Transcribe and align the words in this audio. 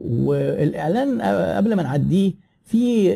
والإعلان 0.00 1.20
قبل 1.56 1.74
ما 1.74 1.82
نعديه 1.82 2.32
في 2.64 3.14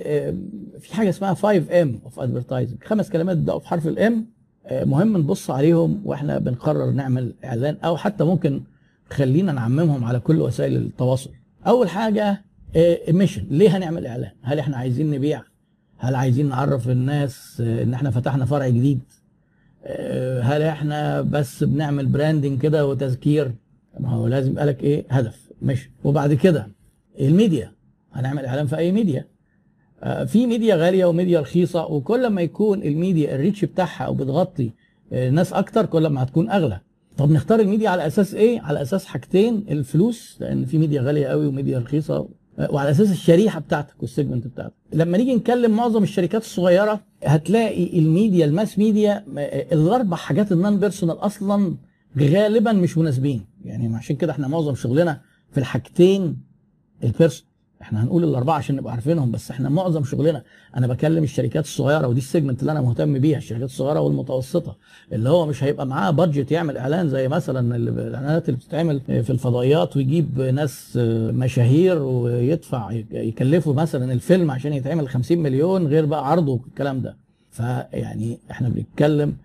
في 0.80 0.94
حاجة 0.94 1.08
اسمها 1.08 1.34
5 1.34 1.82
M 1.82 1.98
of 2.04 2.20
advertising 2.20 2.78
خمس 2.84 3.10
كلمات 3.10 3.36
بيبدأوا 3.36 3.58
في 3.58 3.68
حرف 3.68 3.86
ال 3.86 4.06
M 4.06 4.26
مهم 4.72 5.16
نبص 5.16 5.50
عليهم 5.50 6.02
وإحنا 6.04 6.38
بنقرر 6.38 6.90
نعمل 6.90 7.34
إعلان 7.44 7.76
أو 7.84 7.96
حتى 7.96 8.24
ممكن 8.24 8.60
خلينا 9.10 9.52
نعممهم 9.52 10.04
على 10.04 10.20
كل 10.20 10.40
وسائل 10.40 10.76
التواصل. 10.76 11.30
أول 11.66 11.88
حاجة 11.88 12.42
mission 13.08 13.46
ليه 13.50 13.76
هنعمل 13.76 14.06
إعلان؟ 14.06 14.30
هل 14.42 14.58
إحنا 14.58 14.76
عايزين 14.76 15.10
نبيع؟ 15.10 15.42
هل 15.98 16.14
عايزين 16.14 16.48
نعرف 16.48 16.88
الناس 16.88 17.60
إن 17.60 17.94
إحنا 17.94 18.10
فتحنا 18.10 18.44
فرع 18.44 18.68
جديد؟ 18.68 19.00
هل 20.42 20.62
إحنا 20.62 21.20
بس 21.22 21.64
بنعمل 21.64 22.06
branding 22.06 22.60
كده 22.60 22.86
وتذكير؟ 22.86 23.52
ما 24.00 24.10
هو 24.10 24.26
لازم 24.26 24.50
يبقى 24.52 24.66
لك 24.66 24.82
إيه؟ 24.84 25.04
هدف. 25.10 25.43
مش 25.62 25.88
وبعد 26.04 26.34
كده 26.34 26.68
الميديا 27.20 27.72
هنعمل 28.12 28.44
إعلان 28.46 28.66
في 28.66 28.76
أي 28.76 28.92
ميديا. 28.92 29.26
في 30.26 30.46
ميديا 30.46 30.76
غالية 30.76 31.04
وميديا 31.04 31.40
رخيصة 31.40 31.86
وكل 31.86 32.26
ما 32.26 32.42
يكون 32.42 32.82
ال 32.82 32.91
media 32.91 33.34
ال 33.34 33.39
reach 33.39 33.64
بتاعها 33.64 34.04
أو 34.04 34.14
بتغطي 34.14 34.72
ناس 35.12 35.52
أكتر 35.52 35.86
كل 35.86 36.06
ما 36.06 36.22
هتكون 36.22 36.50
أغلى. 36.50 36.80
طب 37.16 37.30
نختار 37.30 37.60
الميديا 37.60 37.90
على 37.90 38.06
أساس 38.06 38.34
إيه؟ 38.34 38.60
على 38.60 38.82
أساس 38.82 39.04
حاجتين 39.06 39.64
الفلوس 39.70 40.36
لأن 40.40 40.64
في 40.64 40.78
ميديا 40.78 41.02
غالية 41.02 41.26
قوي 41.26 41.46
وميديا 41.46 41.78
رخيصة 41.78 42.28
وعلى 42.70 42.90
أساس 42.90 43.10
الشريحة 43.10 43.60
بتاعتك 43.60 43.94
وال 44.00 44.10
segment 44.10 44.46
بتاعتك. 44.46 44.72
لما 44.92 45.18
نيجي 45.18 45.34
نكلم 45.34 45.70
معظم 45.70 46.02
الشركات 46.02 46.42
الصغيرة 46.42 47.00
هتلاقي 47.24 47.98
ال 47.98 48.06
media 48.06 48.44
ال 48.46 48.53
mass 48.53 48.78
media 48.78 49.24
الأربع 49.72 50.16
حاجات 50.16 50.52
ال 50.52 50.78
non-personal 50.80 51.16
أصلا 51.16 51.74
غالبا 52.18 52.72
مش 52.72 52.98
مناسبين. 52.98 53.44
يعني 53.64 53.96
عشان 53.96 54.16
كده 54.16 54.32
إحنا 54.32 54.48
معظم 54.48 54.74
شغلنا 54.74 55.20
في 55.54 55.60
الحاجتين 55.60 56.36
ال 57.04 57.09
personal 57.09 57.50
إحنا 57.82 58.02
هنقول 58.02 58.24
الأربعة 58.24 58.54
عشان 58.56 58.76
نبقى 58.76 58.92
عارفينهم 58.92 59.30
بس 59.30 59.50
إحنا 59.50 59.68
معظم 59.68 60.04
شغلنا 60.04 60.42
أنا 60.76 60.86
بكلم 60.86 61.24
الشركات 61.24 61.64
الصغيرة 61.64 62.06
ودي 62.08 62.18
ال 62.18 62.23
segment 62.23 62.60
اللي 62.60 62.72
أنا 62.72 62.80
مهتم 62.80 63.18
بيها 63.18 63.38
الشركات 63.38 63.64
الصغيرة 63.68 64.00
والمتوسطة 64.00 64.76
اللي 65.12 65.28
هو 65.30 65.46
مش 65.46 65.64
هيبقى 65.64 65.86
معاه 65.86 66.10
budget 66.10 66.52
يعمل 66.52 66.76
إعلان 66.76 67.08
زي 67.08 67.28
مثلا 67.28 67.76
الإعلانات 67.76 68.48
اللي 68.48 68.58
بتتعمل 68.60 69.00
في 69.00 69.30
الفضائيات 69.30 69.96
ويجيب 69.96 70.40
ناس 70.40 70.96
مشاهير 71.32 72.02
ويدفع 72.02 72.90
يكلفوا 73.10 73.74
مثلا 73.74 74.12
الفيلم 74.12 74.50
عشان 74.50 74.72
يتعمل 74.72 75.08
50 75.08 75.38
مليون 75.38 75.86
غير 75.86 76.06
بقى 76.06 76.30
عرضه 76.30 76.52
والكلام 76.52 77.00
ده. 77.00 77.16
فيعني 77.50 78.38
إحنا 78.50 78.68
بنتكلم 78.68 79.36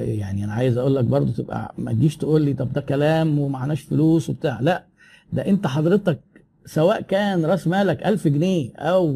يعني 0.00 0.44
أنا 0.44 0.52
عايز 0.52 0.78
أقول 0.78 0.94
لك 0.96 1.04
برضو 1.04 1.32
تبقى 1.32 1.74
ما 1.78 1.92
تجيش 1.92 2.16
تقول 2.16 2.42
لي 2.42 2.52
طب 2.54 2.72
ده 2.72 2.80
كلام 2.80 3.38
ومعناش 3.38 3.80
فلوس 3.80 4.30
وبتاع. 4.30 4.60
لا 4.60 4.84
ده 5.34 5.46
انت 5.48 5.66
حضرتك 5.66 6.20
سواء 6.66 7.00
كان 7.00 7.44
راس 7.44 7.66
مالك 7.68 8.06
1000 8.06 8.28
جنيه 8.28 8.72
أو 8.76 9.12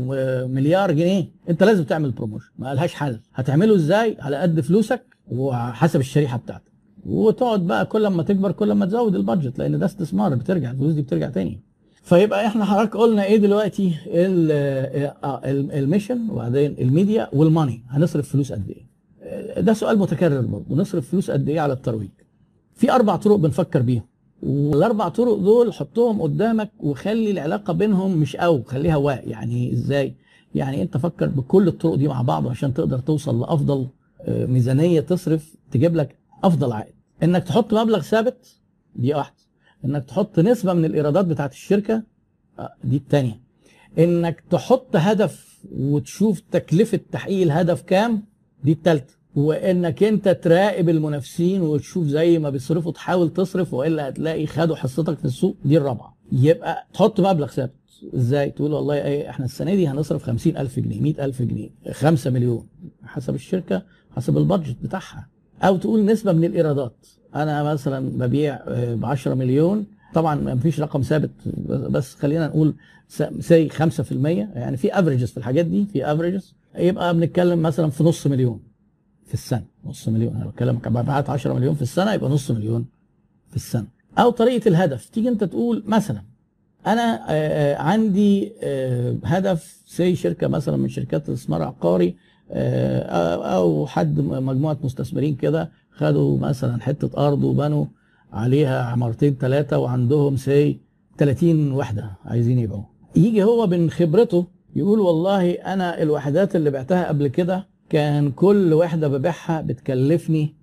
مليار 0.48 0.92
جنيه 0.92 1.24
انت 1.50 1.62
لازم 1.62 1.84
تعمل 1.84 2.10
promotion 2.10 2.50
ما 2.58 2.74
لهاش 2.74 2.94
حل. 2.94 3.20
هتعمله 3.34 3.74
إزاي؟ 3.74 4.16
على 4.20 4.36
قد 4.36 4.60
فلوسك 4.60 5.02
وحسب 5.28 6.00
الشريحة 6.00 6.38
بتاعتك. 6.38 6.72
وتقعد 7.06 7.60
بقى 7.66 7.86
كل 7.86 8.06
ما 8.06 8.22
تكبر 8.22 8.52
كل 8.52 8.72
ما 8.72 8.86
تزود 8.86 9.14
ال 9.16 9.22
budget 9.22 9.58
لأن 9.58 9.78
ده 9.78 9.86
استثمار 9.86 10.34
بترجع 10.34 10.70
الفلوس 10.70 10.94
دي 10.94 11.02
بترجع 11.02 11.30
تاني. 11.30 11.60
فيبقى 12.02 12.46
إحنا 12.46 12.64
حضرتك 12.64 12.96
قلنا 12.96 13.24
إيه 13.24 13.36
دلوقتي؟ 13.36 13.94
ال 15.78 15.85
mission 15.85 16.30
وبعدين 16.30 16.76
ال 16.80 16.88
media 16.88 17.28
وال 17.32 17.47
money 17.47 17.84
هنصرف 17.88 18.28
فلوس 18.32 18.52
قد 18.52 18.70
إيه؟ 18.70 18.88
ده 19.62 19.72
سؤال 19.72 19.98
متكرر 19.98 20.40
برضه. 20.40 20.76
نصرف 20.76 21.10
فلوس 21.10 21.30
قد 21.30 21.48
إيه 21.48 21.60
على 21.60 21.72
الترويج؟ 21.72 22.10
في 22.74 22.92
أربع 22.92 23.16
طرق 23.16 23.36
بنفكر 23.36 23.82
بيهم 23.82 24.02
والأربع 24.42 25.08
طرق 25.08 25.36
دول 25.36 25.72
حطهم 25.74 26.22
قدامك 26.22 26.70
وخلي 26.80 27.30
العلاقة 27.30 27.72
بينهم 27.72 28.16
مش 28.16 28.36
أو 28.36 28.62
خليها 28.62 28.96
و 28.96 29.28
يعني 29.28 29.72
إزاي؟ 29.72 30.14
يعني 30.54 30.82
أنت 30.82 30.96
فكر 30.96 31.26
بكل 31.26 31.68
الطرق 31.68 31.94
دي 31.94 32.08
مع 32.08 32.22
بعض 32.22 32.48
عشان 32.48 32.74
تقدر 32.74 32.98
توصل 32.98 33.40
لأفضل 33.40 33.88
ميزانية 34.28 35.00
تصرف 35.00 35.56
تجيب 35.70 35.96
لك 35.96 36.18
أفضل 36.44 36.72
عائد. 36.72 36.94
إنك 37.22 37.44
تحط 37.44 37.74
مبلغ 37.74 38.00
ثابت 38.00 38.60
دي 38.96 39.14
واحدة. 39.14 39.36
إنك 39.84 40.04
تحط 40.04 40.38
نسبة 40.38 40.72
من 40.72 40.84
الإيرادات 40.84 41.24
بتاعت 41.24 41.52
الشركة 41.52 42.02
دي 42.84 42.96
الثانية 42.96 43.40
إنك 43.98 44.42
تحط 44.50 44.96
هدف 44.96 45.58
وتشوف 45.72 46.40
تكلفة 46.40 47.00
تحقيق 47.12 47.42
الهدف 47.42 47.82
كام 47.82 48.22
دي 48.64 48.72
الثالثه 48.72 49.17
وإنك 49.36 50.02
أنت 50.02 50.28
تراقب 50.28 50.88
المنافسين 50.88 51.62
وتشوف 51.62 52.06
زي 52.06 52.38
ما 52.38 52.50
بيصرفوا 52.50 52.92
تحاول 52.92 53.32
تصرف 53.32 53.74
وإلا 53.74 54.08
هتلاقي 54.08 54.46
خدوا 54.46 54.76
حصتك 54.76 55.18
في 55.18 55.24
السوق 55.24 55.56
دي 55.64 55.76
الرابعة. 55.78 56.16
يبقى 56.32 56.86
تحط 56.94 57.20
مبلغ 57.20 57.46
ثابت. 57.46 57.72
إزاي؟ 58.14 58.50
تقول 58.50 58.72
والله 58.72 58.94
إيه 58.94 59.30
إحنا 59.30 59.44
السنة 59.44 59.74
دي 59.74 59.88
هنصرف 59.88 60.22
50000 60.22 60.78
جنيه 60.80 61.00
100000 61.00 61.42
جنيه 61.42 61.68
5 61.92 62.30
مليون 62.30 62.66
حسب 63.04 63.34
الشركة 63.34 63.82
حسب 64.16 64.38
البادجت 64.38 64.76
بتاعها. 64.82 65.28
أو 65.62 65.76
تقول 65.76 66.04
نسبة 66.04 66.32
من 66.32 66.44
الإيرادات. 66.44 67.06
أنا 67.34 67.62
مثلا 67.62 68.08
ببيع 68.26 68.58
ب 68.94 69.04
10 69.04 69.34
مليون. 69.34 69.86
طبعا 70.14 70.34
ما 70.34 70.56
فيش 70.56 70.80
رقم 70.80 71.00
ثابت 71.02 71.30
بس 71.68 72.14
خلينا 72.14 72.46
نقول 72.46 72.74
سي 73.40 73.68
5% 73.68 74.12
يعني 74.56 74.76
في 74.76 74.98
averages 74.98 75.30
في 75.30 75.36
الحاجات 75.36 75.66
دي 75.66 75.86
في 75.92 76.12
averages 76.12 76.54
يبقى 76.78 77.14
بنتكلم 77.14 77.62
مثلا 77.62 77.90
في 77.90 78.04
نص 78.04 78.26
مليون. 78.26 78.60
في 79.28 79.34
السنة. 79.34 79.64
نص 79.84 80.08
مليون. 80.08 80.36
أنا 80.36 80.46
بتكلم 80.46 80.80
مبيعات 80.86 81.30
10 81.30 81.52
مليون 81.52 81.74
في 81.74 81.82
السنة 81.82 82.12
يبقى 82.12 82.30
نص 82.30 82.50
مليون 82.50 82.86
في 83.50 83.56
السنة. 83.56 83.86
أو 84.18 84.30
طريقة 84.30 84.68
الهدف. 84.68 85.08
تيجي 85.08 85.28
أنت 85.28 85.44
تقول 85.44 85.82
مثلا 85.86 86.22
أنا 86.86 87.24
عندي 87.78 88.52
هدف 89.24 89.82
سي 89.86 90.16
شركة 90.16 90.48
مثلا 90.48 90.76
من 90.76 90.88
شركات 90.88 91.28
الاستثمار 91.28 91.60
العقاري 91.62 92.16
أو 92.50 93.86
حد 93.86 94.20
مجموعة 94.20 94.78
مستثمرين 94.84 95.34
كده 95.36 95.70
خدوا 95.90 96.38
مثلا 96.38 96.80
حتة 96.82 97.26
أرض 97.28 97.44
وبنوا 97.44 97.84
عليها 98.32 98.82
عمارتين 98.82 99.36
ثلاثة 99.40 99.78
وعندهم 99.78 100.36
سي 100.36 100.80
30 101.18 101.72
وحدة 101.72 102.10
عايزين 102.24 102.58
يبيعوا 102.58 102.82
يجي 103.16 103.44
هو 103.44 103.66
من 103.66 103.90
خبرته 103.90 104.46
يقول 104.76 104.98
والله 105.00 105.52
أنا 105.52 106.02
الوحدات 106.02 106.56
اللي 106.56 106.70
بعتها 106.70 107.08
قبل 107.08 107.28
كده 107.28 107.66
كان 107.90 108.30
كل 108.30 108.72
وحده 108.74 109.08
ببيعها 109.08 109.60
بتكلفني 109.60 110.54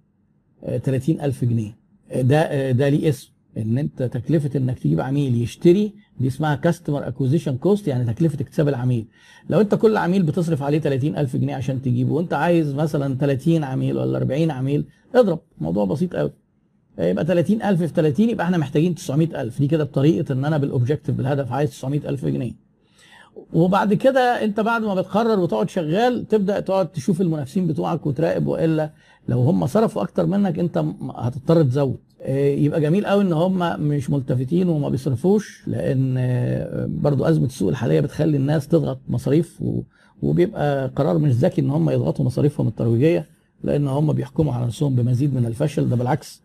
30000 0.84 1.46
جنيه. 1.46 1.78
ده 2.16 2.72
ده 2.72 2.90
ليه 2.90 3.10
اسم 3.10 3.30
إن 3.58 3.78
أنت 3.78 4.04
تكلفة 4.04 4.50
إنك 4.60 4.80
تجيب 4.80 5.02
عميل 5.02 5.42
يشتري 5.42 5.94
دي 6.20 6.28
اسمها 6.28 6.56
customer 6.56 7.08
acquisition 7.08 7.58
cost 7.58 7.88
يعني 7.88 8.14
تكلفة 8.14 8.42
اكتساب 8.42 8.68
العميل. 8.68 9.08
لو 9.50 9.62
أنت 9.62 9.76
كل 9.76 9.98
عميل 9.98 10.24
بتصرف 10.24 10.62
عليه 10.64 10.80
30000 10.80 11.36
جنيه 11.36 11.56
عشان 11.56 11.82
تجيبه 11.82 12.14
وأنت 12.14 12.34
عايز 12.34 12.74
مثلا 12.74 13.18
30 13.18 13.64
عميل 13.64 13.98
ولا 13.98 14.18
40 14.18 14.52
عميل 14.52 14.86
اضرب 15.16 15.40
موضوع 15.58 15.86
بسيط 15.86 16.16
قوي 16.16 16.32
يبقى 17.00 17.26
30000 17.26 17.80
في 17.84 17.88
30 17.88 18.30
يبقى 18.30 18.46
إحنا 18.46 18.58
محتاجين 18.58 18.96
900000 18.96 19.60
دي 19.60 19.68
كده 19.68 19.84
بطريقة 19.84 20.34
إن 20.34 20.46
أنا 20.46 20.58
بالاوبجيكتيف 20.58 21.16
بالهدف 21.16 21.52
عايز 21.52 21.70
900000 21.70 22.26
جنيه. 22.26 22.65
وبعد 23.54 23.94
كده 23.94 24.44
انت 24.44 24.60
بعد 24.60 24.82
ما 24.82 24.96
بتقرر 24.96 25.40
وتقعد 25.40 25.70
شغال 25.70 26.28
تبدأ 26.28 26.60
تقعد 26.60 26.92
تشوف 26.92 27.22
المنافسين 27.22 27.68
بتوعك 27.68 28.06
وتراقب 28.06 28.48
وإلا 28.48 28.92
لو 29.30 29.40
هم 29.42 29.66
صرفوا 29.68 30.02
أكتر 30.02 30.26
منك 30.26 30.60
انت 30.60 30.84
هتضطر 31.16 31.64
تزود. 31.64 31.98
يبقى 32.30 32.82
جميل 32.82 33.06
قوي 33.06 33.22
إن 33.24 33.34
هم 33.34 33.82
مش 33.88 34.10
ملتفتين 34.10 34.70
وما 34.70 34.90
بيصرفوش 34.90 35.64
لأن 35.68 36.16
برضو 37.02 37.26
أزمة 37.26 37.46
السوق 37.46 37.70
الحالية 37.70 38.00
بتخلي 38.00 38.38
الناس 38.38 38.68
تضغط 38.68 39.00
مصاريف 39.08 39.64
وبيبقى 40.22 40.88
قرار 40.96 41.18
مش 41.18 41.32
ذكي 41.32 41.62
إن 41.62 41.70
هم 41.70 41.90
يضغطوا 41.90 42.26
مصاريفهم 42.26 42.68
الترويجية 42.68 43.26
لأن 43.64 43.88
هم 43.88 44.14
بيحكموا 44.14 44.54
على 44.54 44.66
نفسهم 44.66 44.96
بمزيد 44.96 45.34
من 45.36 45.46
الفشل. 45.46 45.90
ده 45.90 45.96
بالعكس 45.96 46.42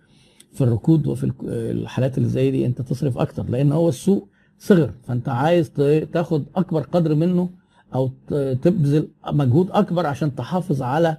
في 0.53 0.61
الركود 0.61 1.07
وفي 1.07 1.33
الحالات 1.49 2.19
اللي 2.19 2.29
زي 2.29 2.51
دي 2.51 2.67
انت 2.67 2.83
تصرف 2.83 3.19
أكتر 3.19 3.45
لأن 3.51 3.73
هو 3.73 3.89
السوق 3.89 4.29
صغر. 4.61 4.91
فانت 5.05 5.29
عايز 5.29 5.73
تاخد 6.13 6.45
اكبر 6.57 6.81
قدر 6.81 7.15
منه 7.15 7.49
أو 7.95 8.11
تبذل 8.63 9.09
مجهود 9.27 9.71
اكبر 9.71 10.07
عشان 10.07 10.35
تحافظ 10.35 10.83
على 10.83 11.17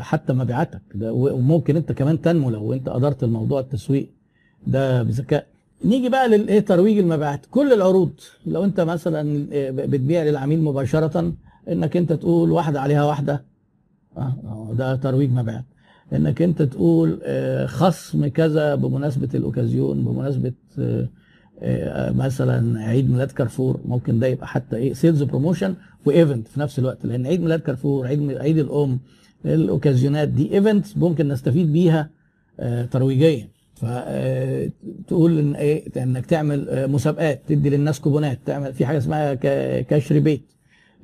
حتى 0.00 0.32
مبيعاتك. 0.32 0.82
ده 0.94 1.12
وممكن 1.12 1.76
انت 1.76 1.92
كمان 1.92 2.20
تنمو 2.20 2.50
لو 2.50 2.72
انت 2.72 2.88
ادرت 2.88 3.24
الموضوع 3.24 3.60
التسويق 3.60 4.10
ده 4.66 5.02
بذكاء. 5.02 5.46
نيجي 5.84 6.08
بقى 6.08 6.28
للايه 6.28 6.60
ترويج 6.60 6.98
المبيعات. 6.98 7.46
كل 7.50 7.72
العروض. 7.72 8.12
لو 8.46 8.64
انت 8.64 8.80
مثلا 8.80 9.46
بتبيع 9.70 10.22
للعميل 10.22 10.62
مباشرة 10.62 11.32
انك 11.68 11.96
انت 11.96 12.12
تقول 12.12 12.50
واحدة 12.50 12.80
عليها 12.80 13.04
واحدة. 13.04 13.44
ده 14.72 14.96
ترويج 14.96 15.30
مبيعات. 15.30 15.64
انك 16.12 16.42
انت 16.42 16.62
تقول 16.62 17.20
خصم 17.68 18.26
كذا 18.26 18.74
بمناسبة 18.74 19.28
الأوكازيون 19.34 20.04
بمناسبة 20.04 20.52
مثلا 22.14 22.80
عيد 22.80 23.10
ميلاد 23.10 23.30
كارفور 23.32 23.80
ممكن 23.84 24.18
ده 24.18 24.26
يبقى 24.26 24.46
حتى 24.46 24.76
إيه 24.76 24.92
sales 24.92 25.22
promotion 25.22 25.74
و 26.06 26.13
event 26.13 26.48
في 26.48 26.60
نفس 26.60 26.78
الوقت. 26.78 27.06
لأن 27.06 27.26
عيد 27.26 27.40
ميلاد 27.40 27.60
كارفور 27.60 28.06
عيد 28.06 28.32
عيد 28.32 28.58
الأم 28.58 28.98
الأوكازيونات 29.44 30.28
دي 30.28 30.54
events 30.54 30.96
ممكن 30.96 31.28
نستفيد 31.28 31.72
بيها 31.72 32.10
ترويجيا. 32.90 33.48
فتقول 33.74 35.38
إن 35.38 35.54
إيه 35.54 36.02
إنك 36.02 36.26
تعمل 36.26 36.68
آه، 36.68 36.86
مسابقات 36.86 37.42
تدي 37.48 37.70
للناس 37.70 38.00
كوبونات 38.00 38.38
تعمل 38.46 38.72
في 38.74 38.86
حاجة 38.86 38.98
اسمها 38.98 39.38
rebate 40.12 40.42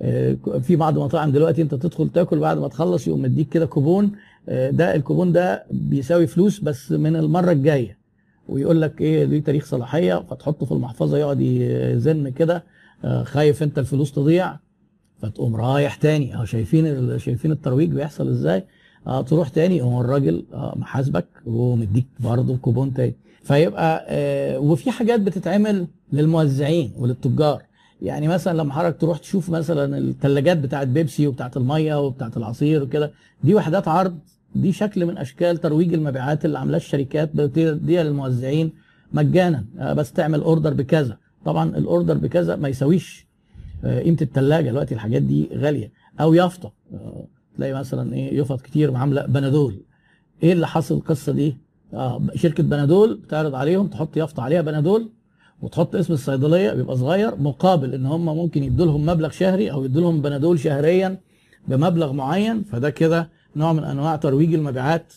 آه، 0.02 0.36
في 0.62 0.76
بعض 0.76 0.98
المطاعم 0.98 1.32
دلوقتي 1.32 1.62
أنت 1.62 1.74
تدخل 1.74 2.08
تاكل 2.08 2.38
بعد 2.38 2.58
ما 2.58 2.68
تخلص 2.68 3.08
يقوم 3.08 3.22
مديك 3.22 3.48
كده 3.48 3.66
كوبون. 3.66 4.12
آه، 4.48 4.70
ده 4.70 4.94
الكوبون 4.94 5.32
ده 5.32 5.64
بيساوي 5.70 6.26
فلوس 6.26 6.60
بس 6.60 6.92
من 6.92 7.16
المرة 7.16 7.52
الجاية. 7.52 7.98
ويقول 8.48 8.80
لك 8.82 9.00
إيه 9.00 9.24
ليه 9.24 9.42
تاريخ 9.42 9.64
صلاحية 9.66 10.22
فتحطه 10.30 10.66
في 10.66 10.72
المحفظة 10.72 11.18
يقعد 11.18 11.40
يزن 11.40 12.28
كده 12.28 12.64
آه، 13.04 13.22
خايف 13.22 13.62
أنت 13.62 13.78
الفلوس 13.78 14.12
تضيع 14.12 14.56
فتقوم 15.18 15.56
رايح 15.56 15.94
تاني. 15.94 16.34
اهو 16.34 16.44
شايفين 16.44 17.18
شايفين 17.18 17.52
الترويج 17.52 17.90
بيحصل 17.90 18.28
إزاي؟ 18.28 18.64
آه 19.06 19.22
تروح 19.22 19.48
تاني 19.48 19.76
يقوم 19.76 20.00
الراجل 20.00 20.44
آه 20.52 20.74
محاسبك 20.76 21.26
ومديك 21.46 22.06
برضه 22.20 22.56
كوبون 22.56 22.94
تاني. 22.94 23.14
فيبقى 23.42 24.06
آه 24.08 24.58
وفي 24.58 24.90
حاجات 24.90 25.20
بتتعمل 25.20 25.86
للموزعين 26.12 26.92
وللتجار. 26.98 27.62
يعني 28.02 28.28
مثلا 28.28 28.58
لما 28.58 28.72
حضرتك 28.72 29.00
تروح 29.00 29.18
تشوف 29.18 29.50
مثلا 29.50 29.98
الثلاجات 29.98 30.56
بتاعت 30.58 30.86
بيبسي 30.88 31.26
وبتاعت 31.26 31.56
المية 31.56 32.00
وبتاعت 32.06 32.36
العصير 32.36 32.82
وكده 32.82 33.12
دي 33.44 33.54
وحدات 33.54 33.88
عرض 33.88 34.18
دي 34.54 34.72
شكل 34.72 35.06
من 35.06 35.18
أشكال 35.18 35.56
ترويج 35.56 35.94
المبيعات 35.94 36.44
اللي 36.44 36.58
عاملاها 36.58 36.76
الشركات 36.76 37.36
بتديها 37.36 38.02
للموزعين 38.02 38.72
مجانا. 39.12 39.64
آه 39.78 39.92
بس 39.92 40.12
تعمل 40.12 40.40
order 40.40 40.74
بكذا. 40.74 41.18
طبعا 41.44 41.76
ال 41.76 41.82
order 41.82 42.14
بكذا 42.18 42.56
ما 42.56 42.68
يساويش 42.68 43.26
آه، 43.84 44.00
قيمة 44.02 44.16
الثلاجه 44.22 44.70
دلوقتي 44.70 44.94
الحاجات 44.94 45.22
دي 45.22 45.48
غالية. 45.54 45.92
أو 46.20 46.34
يافطة. 46.34 46.72
آه، 46.94 47.26
تلاقي 47.56 47.72
مثلا 47.72 48.14
إيه 48.14 48.38
يفط 48.38 48.60
كتير 48.60 48.96
عامله 48.96 49.26
بنادول. 49.26 49.82
إيه 50.42 50.52
اللي 50.52 50.66
حصل 50.66 50.94
القصة 50.94 51.32
دي؟ 51.32 51.56
آه 51.94 52.22
شركة 52.34 52.62
بنادول 52.62 53.14
بتعرض 53.14 53.54
عليهم 53.54 53.86
تحط 53.86 54.16
يافطة 54.16 54.42
عليها 54.42 54.62
بنادول 54.62 55.10
وتحط 55.62 55.96
اسم 55.96 56.12
الصيدلية 56.12 56.72
بيبقى 56.72 56.96
صغير 56.96 57.36
مقابل 57.36 57.94
إن 57.94 58.06
هم 58.06 58.24
ممكن 58.24 58.64
يدوا 58.64 58.86
لهم 58.86 59.06
مبلغ 59.06 59.30
شهري 59.30 59.72
أو 59.72 59.84
يدوا 59.84 60.02
لهم 60.02 60.22
بنادول 60.22 60.58
شهريا 60.58 61.20
بمبلغ 61.68 62.12
معين. 62.12 62.62
فده 62.62 62.90
كده 62.90 63.28
نوع 63.56 63.72
من 63.72 63.84
أنواع 63.84 64.16
ترويج 64.16 64.54
المبيعات 64.54 65.12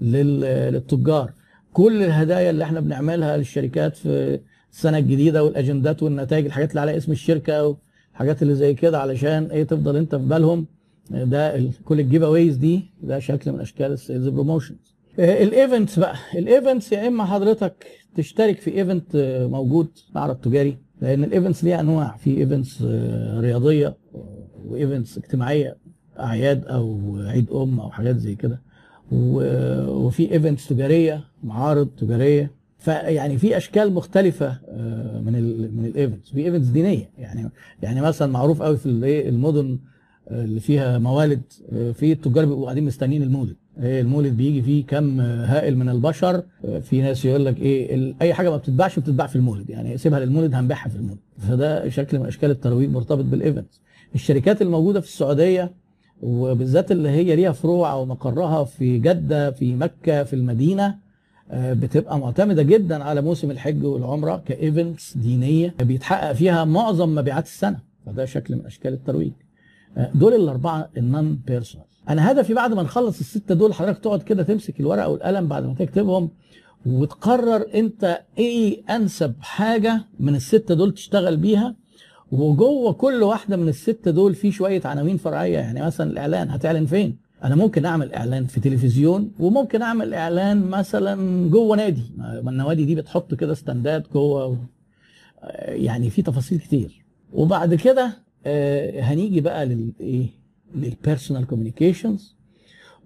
لل- 0.00 0.72
للتجار. 0.72 1.32
كل 1.72 2.02
الهدايا 2.02 2.50
اللي 2.50 2.64
إحنا 2.64 2.80
بنعملها 2.80 3.36
للشركات 3.36 3.96
في 3.96 4.40
السنة 4.72 4.98
الجديدة 4.98 5.44
والأجندات 5.44 6.02
والنتائج 6.02 6.46
الحاجات 6.46 6.70
اللي 6.70 6.80
على 6.80 6.96
اسم 6.96 7.12
الشركة 7.12 7.76
والحاجات 8.12 8.42
اللي 8.42 8.54
زي 8.54 8.74
كده 8.74 8.98
علشان 9.00 9.44
إيه 9.44 9.64
تفضل 9.64 9.96
أنت 9.96 10.14
في 10.14 10.22
بالهم. 10.22 10.66
ده 11.10 11.70
كل 11.84 12.00
ال 12.00 12.22
giveaways 12.22 12.56
دي 12.56 12.90
ده 13.02 13.18
شكل 13.18 13.52
من 13.52 13.60
أشكال 13.60 13.92
ال 13.92 13.98
sales 13.98 14.28
promotions 14.28 14.94
ال 15.18 15.29
events 15.29 15.98
بقى. 15.98 16.14
ال 16.34 16.42
events 16.42 16.92
يا 16.92 17.08
إما 17.08 17.24
حضرتك 17.24 17.86
تشترك 18.14 18.60
في 18.60 18.74
event 18.78 19.16
موجود 19.50 19.88
معرض 20.14 20.36
تجاري 20.36 20.78
لأن 21.02 21.24
ال 21.24 21.30
events 21.30 21.64
ليها 21.64 21.80
أنواع. 21.80 22.16
في 22.16 22.38
events 22.38 22.82
رياضية 23.38 23.96
و 24.64 24.72
events 24.72 25.18
اجتماعية 25.18 25.76
أعياد 26.20 26.64
أو 26.66 27.16
عيد 27.18 27.50
أم 27.50 27.80
أو 27.80 27.90
حاجات 27.90 28.16
زي 28.16 28.34
كده. 28.34 28.60
وفي 29.12 30.32
events 30.32 30.68
تجارية 30.68 31.24
معارض 31.44 31.88
تجارية. 31.98 32.58
فيعني 32.78 33.38
في 33.38 33.56
أشكال 33.56 33.92
مختلفة 33.92 34.58
آه، 34.68 35.20
من 35.20 35.36
ال 35.36 35.76
من 35.76 35.84
ال 35.84 35.91
events 35.91 36.30
في 36.30 36.44
events 36.44 36.66
دينية. 36.66 37.10
يعني 37.18 37.50
يعني 37.82 38.00
مثلا 38.00 38.32
معروف 38.32 38.62
قوي 38.62 38.76
في 38.76 38.86
الايه 38.86 39.28
المدن 39.28 39.78
آه، 40.28 40.44
اللي 40.44 40.60
فيها 40.60 40.98
موالد 40.98 41.42
آه، 41.72 41.92
في 41.92 42.12
التجار 42.12 42.44
بيبقوا 42.44 42.64
قاعدين 42.64 42.84
مستنيين 42.84 43.22
المولد. 43.22 43.56
إيه 43.82 44.00
المولد 44.00 44.36
بيجي 44.36 44.62
فيه 44.62 44.86
كم 44.86 45.20
هائل 45.20 45.78
من 45.78 45.88
البشر. 45.88 46.42
في 46.82 47.02
ناس 47.02 47.24
يقول 47.24 47.44
لك 47.44 47.60
إيه 47.60 48.14
أي 48.22 48.34
حاجة 48.34 48.50
ما 48.50 48.56
بتتباعش 48.56 48.98
بتتباع 48.98 49.26
في 49.26 49.36
المولد. 49.36 49.70
يعني 49.70 49.98
سيبها 49.98 50.20
للمولد 50.20 50.54
هنبيعها 50.54 50.88
في 50.88 50.96
المولد. 50.96 51.18
فده 51.38 51.88
شكل 51.88 52.18
من 52.18 52.26
أشكال 52.26 52.50
الترويج 52.50 52.90
مرتبط 52.90 53.24
بال 53.24 53.38
events 53.38 53.80
الشركات 54.14 54.62
الموجودة 54.62 55.00
في 55.00 55.06
السعودية 55.06 55.72
وبالذات 56.22 56.92
اللي 56.92 57.08
هي 57.08 57.36
ليها 57.36 57.52
فروع 57.52 57.92
أو 57.92 58.04
مقرها 58.06 58.64
في 58.64 58.98
جدة 58.98 59.50
في 59.50 59.74
مكة 59.74 60.24
في 60.24 60.32
المدينة 60.36 60.98
آه، 61.50 61.72
بتبقى 61.72 62.18
معتمدة 62.18 62.62
جدا 62.62 63.04
على 63.04 63.20
موسم 63.22 63.50
الحج 63.50 63.84
والعمرة 63.84 64.42
ك 64.46 64.56
events 64.56 65.16
دينية 65.16 65.74
بيتحقق 65.80 66.32
فيها 66.32 66.64
معظم 66.64 67.14
مبيعات 67.14 67.44
السنة 67.46 67.78
فده 68.06 68.24
شكل 68.24 68.56
من 68.56 68.66
أشكال 68.66 68.92
الترويج. 68.92 69.32
آه، 69.96 70.10
دول 70.14 70.34
الأربعة 70.34 70.90
ال 70.96 71.40
non-personal 71.46 71.86
أنا 72.08 72.30
هدفي 72.32 72.54
بعد 72.54 72.74
ما 72.74 72.82
نخلص 72.82 73.20
الستة 73.20 73.54
دول 73.54 73.74
حضرتك 73.74 73.98
تقعد 73.98 74.22
كده 74.22 74.42
تمسك 74.42 74.80
الورقة 74.80 75.08
والقلم 75.08 75.48
بعد 75.48 75.64
ما 75.64 75.74
تكتبهم 75.74 76.30
وتقرر 76.86 77.66
أنت 77.74 78.20
إيه 78.38 78.82
أنسب 78.96 79.34
حاجة 79.40 80.00
من 80.20 80.34
الستة 80.34 80.74
دول 80.74 80.94
تشتغل 80.94 81.36
بيها 81.36 81.76
وجوه 82.32 82.92
كل 82.92 83.22
واحدة 83.22 83.56
من 83.56 83.68
السته 83.68 84.10
دول 84.10 84.34
في 84.34 84.52
شوية 84.52 84.80
عناوين 84.84 85.16
فرعية. 85.16 85.58
يعني 85.58 85.82
مثلا 85.82 86.10
الإعلان 86.10 86.50
هتعلن 86.50 86.86
فين؟ 86.86 87.16
أنا 87.44 87.54
ممكن 87.54 87.84
أعمل 87.84 88.12
إعلان 88.14 88.46
في 88.46 88.60
تلفزيون 88.60 89.32
وممكن 89.40 89.82
أعمل 89.82 90.14
إعلان 90.14 90.70
مثلا 90.70 91.48
جوه 91.50 91.76
نادي. 91.76 92.02
ما 92.18 92.50
النوادي 92.50 92.84
دي 92.84 92.94
بتحط 92.94 93.34
كده 93.34 93.54
stand 93.54 94.02
ات 94.02 94.12
جوه 94.12 94.58
يعني 95.62 96.10
في 96.10 96.22
تفاصيل 96.22 96.58
كتير. 96.58 97.04
وبعد 97.32 97.74
كده 97.74 98.12
آه، 98.46 99.00
هنيجي 99.00 99.40
بقى 99.40 99.66
للايه 99.66 100.26
لل 100.74 100.88
personal 100.88 101.46
communications 101.46 102.34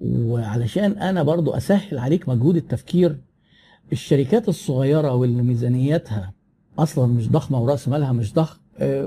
وعلشان 0.00 0.92
أنا 0.92 1.22
برضو 1.22 1.50
أسهل 1.50 1.98
عليك 1.98 2.28
مجهود 2.28 2.56
التفكير 2.56 3.16
الشركات 3.92 4.48
الصغيرة 4.48 5.14
واللي 5.14 5.42
ميزانيتها 5.42 6.32
أصلا 6.78 7.06
مش 7.06 7.28
ضخمة 7.30 7.62
ورأس 7.62 7.88
مالها 7.88 8.12
مش 8.12 8.34
ضخم. 8.34 8.58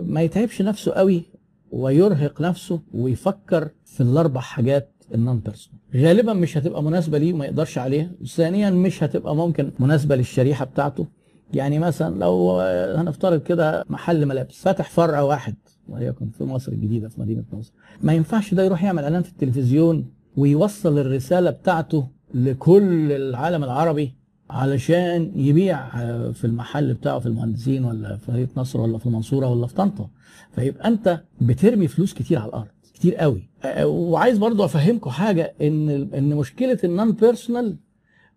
ما 0.02 0.22
يتعبش 0.22 0.62
نفسه 0.62 0.92
قوي 0.92 1.24
ويرهق 1.72 2.42
نفسه 2.42 2.82
ويفكر 2.94 3.70
في 3.86 4.02
الأربع 4.02 4.42
حاجات 4.42 4.92
ال 5.14 5.40
non-personal 5.40 5.80
غالبا 5.96 6.34
مش 6.34 6.58
هتبقى 6.58 6.84
مناسبة 6.84 7.18
ليه 7.18 7.34
وما 7.34 7.46
يقدرش 7.46 7.78
عليها. 7.78 8.12
ثانيا 8.36 8.70
مش 8.70 9.04
هتبقى 9.04 9.36
ممكن 9.36 9.72
مناسبة 9.80 10.16
للشريحة 10.16 10.66
بتاعته. 10.66 11.08
يعني 11.54 11.80
مثلا 11.80 12.20
لو 12.20 12.62
آه، 12.62 13.02
هنفترض 13.02 13.42
كده 13.44 13.86
محل 13.90 14.26
ملابس 14.26 14.56
فاتح 14.62 14.90
فرع 14.90 15.22
واحد 15.22 15.56
وليكن 15.90 16.30
في 16.30 16.44
مصر 16.44 16.72
الجديدة 16.72 17.10
في 17.10 17.22
مدينة 17.22 17.44
نصر. 17.54 17.74
ما 18.02 18.14
ينفعش 18.14 18.54
ده 18.54 18.64
يروح 18.64 18.84
يعمل 18.84 19.04
إعلان 19.04 19.22
في 19.22 19.30
التلفزيون 19.30 20.06
ويوصل 20.38 21.00
الرسالة 21.00 21.50
بتاعته 21.50 22.08
لكل 22.34 23.12
العالم 23.12 23.64
العربي. 23.64 24.16
علشان 24.50 25.32
يبيع 25.36 26.02
آه، 26.02 26.32
في 26.32 26.46
المحل 26.46 26.94
بتاعه 26.94 27.20
في 27.20 27.26
المهندسين 27.26 27.86
ولا 27.86 28.18
في 28.18 28.32
مدينه 28.32 28.50
نصر 28.58 28.82
ولا 28.82 28.98
في 28.98 29.06
المنصورة 29.06 29.48
ولا 29.50 29.68
في 29.68 29.74
طنطا. 29.74 30.10
فيبقى 30.52 30.88
انت 30.88 31.22
بترمي 31.42 31.88
فلوس 31.88 32.14
كتير 32.14 32.40
على 32.40 32.50
الأرض 32.50 32.68
كتير 32.94 33.16
قوي. 33.16 33.50
آه، 33.64 33.88
وعايز 33.88 34.38
برضو 34.38 34.66
أفهمكم 34.66 35.10
حاجة 35.10 35.54
إن 35.62 35.90
إن 36.14 36.36
مشكلة 36.36 36.78
النون 36.84 37.12
بيرسونال 37.12 37.78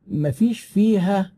مفيش 0.09 0.61
فيها 0.61 1.33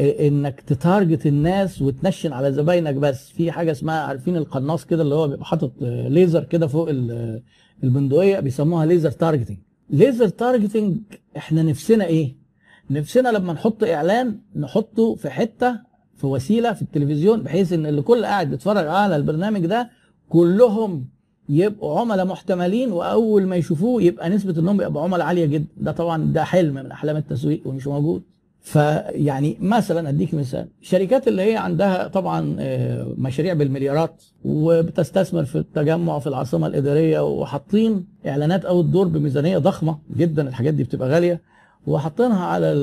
آه، 0.00 0.28
إنك 0.28 0.60
ت 0.60 0.69
target 0.69 1.26
الناس 1.26 1.82
وتنشن 1.82 2.32
على 2.32 2.52
زباينك 2.52 2.94
بس. 2.94 3.28
في 3.30 3.52
حاجة 3.52 3.70
اسمها 3.70 4.00
عارفين 4.00 4.36
القناص 4.36 4.84
كده 4.84 5.02
اللي 5.02 5.14
هو 5.14 5.28
بيبقى 5.28 5.44
حاطط 5.44 5.72
ليزر 5.82 6.44
كده 6.44 6.66
فوق 6.66 6.88
ال- 6.90 7.42
البندقية 7.84 8.40
بيسموها 8.40 8.86
laser 8.86 9.10
targeting. 9.10 9.58
laser 9.90 10.28
targeting 10.28 10.96
إحنا 11.36 11.62
نفسنا 11.62 12.04
إيه؟ 12.06 12.47
نفسنا 12.90 13.28
لما 13.28 13.52
نحط 13.52 13.84
إعلان 13.84 14.38
نحطه 14.56 15.14
في 15.14 15.30
حتة 15.30 15.80
في 16.16 16.26
وسيلة 16.26 16.72
في 16.72 16.82
التلفزيون 16.82 17.42
بحيث 17.42 17.72
إن 17.72 17.86
اللي 17.86 18.02
كل 18.02 18.24
قاعد 18.24 18.50
بيتفرج 18.50 18.86
على 18.86 19.16
البرنامج 19.16 19.66
ده 19.66 19.90
كلهم 20.28 21.04
يبقوا 21.48 22.00
عملاء 22.00 22.26
محتملين 22.26 22.92
وأول 22.92 23.46
ما 23.46 23.56
يشوفوه 23.56 24.02
يبقى 24.02 24.28
نسبة 24.30 24.60
إنهم 24.60 24.80
يبقوا 24.80 25.02
عملاء 25.02 25.26
عالية 25.26 25.46
جدا. 25.46 25.66
ده 25.76 25.92
طبعا 25.92 26.32
ده 26.32 26.44
حلم 26.44 26.74
من 26.74 26.90
أحلام 26.90 27.16
التسويق 27.16 27.62
ومش 27.66 27.86
موجود. 27.86 28.22
فيعني 28.60 29.56
مثلا 29.60 30.08
أديك 30.08 30.34
مثال. 30.34 30.68
الشركات 30.82 31.28
اللي 31.28 31.42
هي 31.42 31.56
عندها 31.56 32.08
طبعا 32.08 32.56
آه، 32.60 33.14
مشاريع 33.18 33.52
بالمليارات 33.54 34.22
وبتستثمر 34.44 35.44
في 35.44 35.58
التجمع 35.58 36.18
في 36.18 36.26
العاصمة 36.26 36.66
الإدارية 36.66 37.20
وحاطين 37.26 38.06
إعلانات 38.26 38.64
أو 38.64 38.80
الدور 38.80 39.08
بميزانية 39.08 39.58
ضخمة 39.58 39.98
جدا 40.16 40.48
الحاجات 40.48 40.74
دي 40.74 40.84
بتبقى 40.84 41.08
غالية. 41.08 41.40
وحاطينها 41.86 42.44
على 42.44 42.74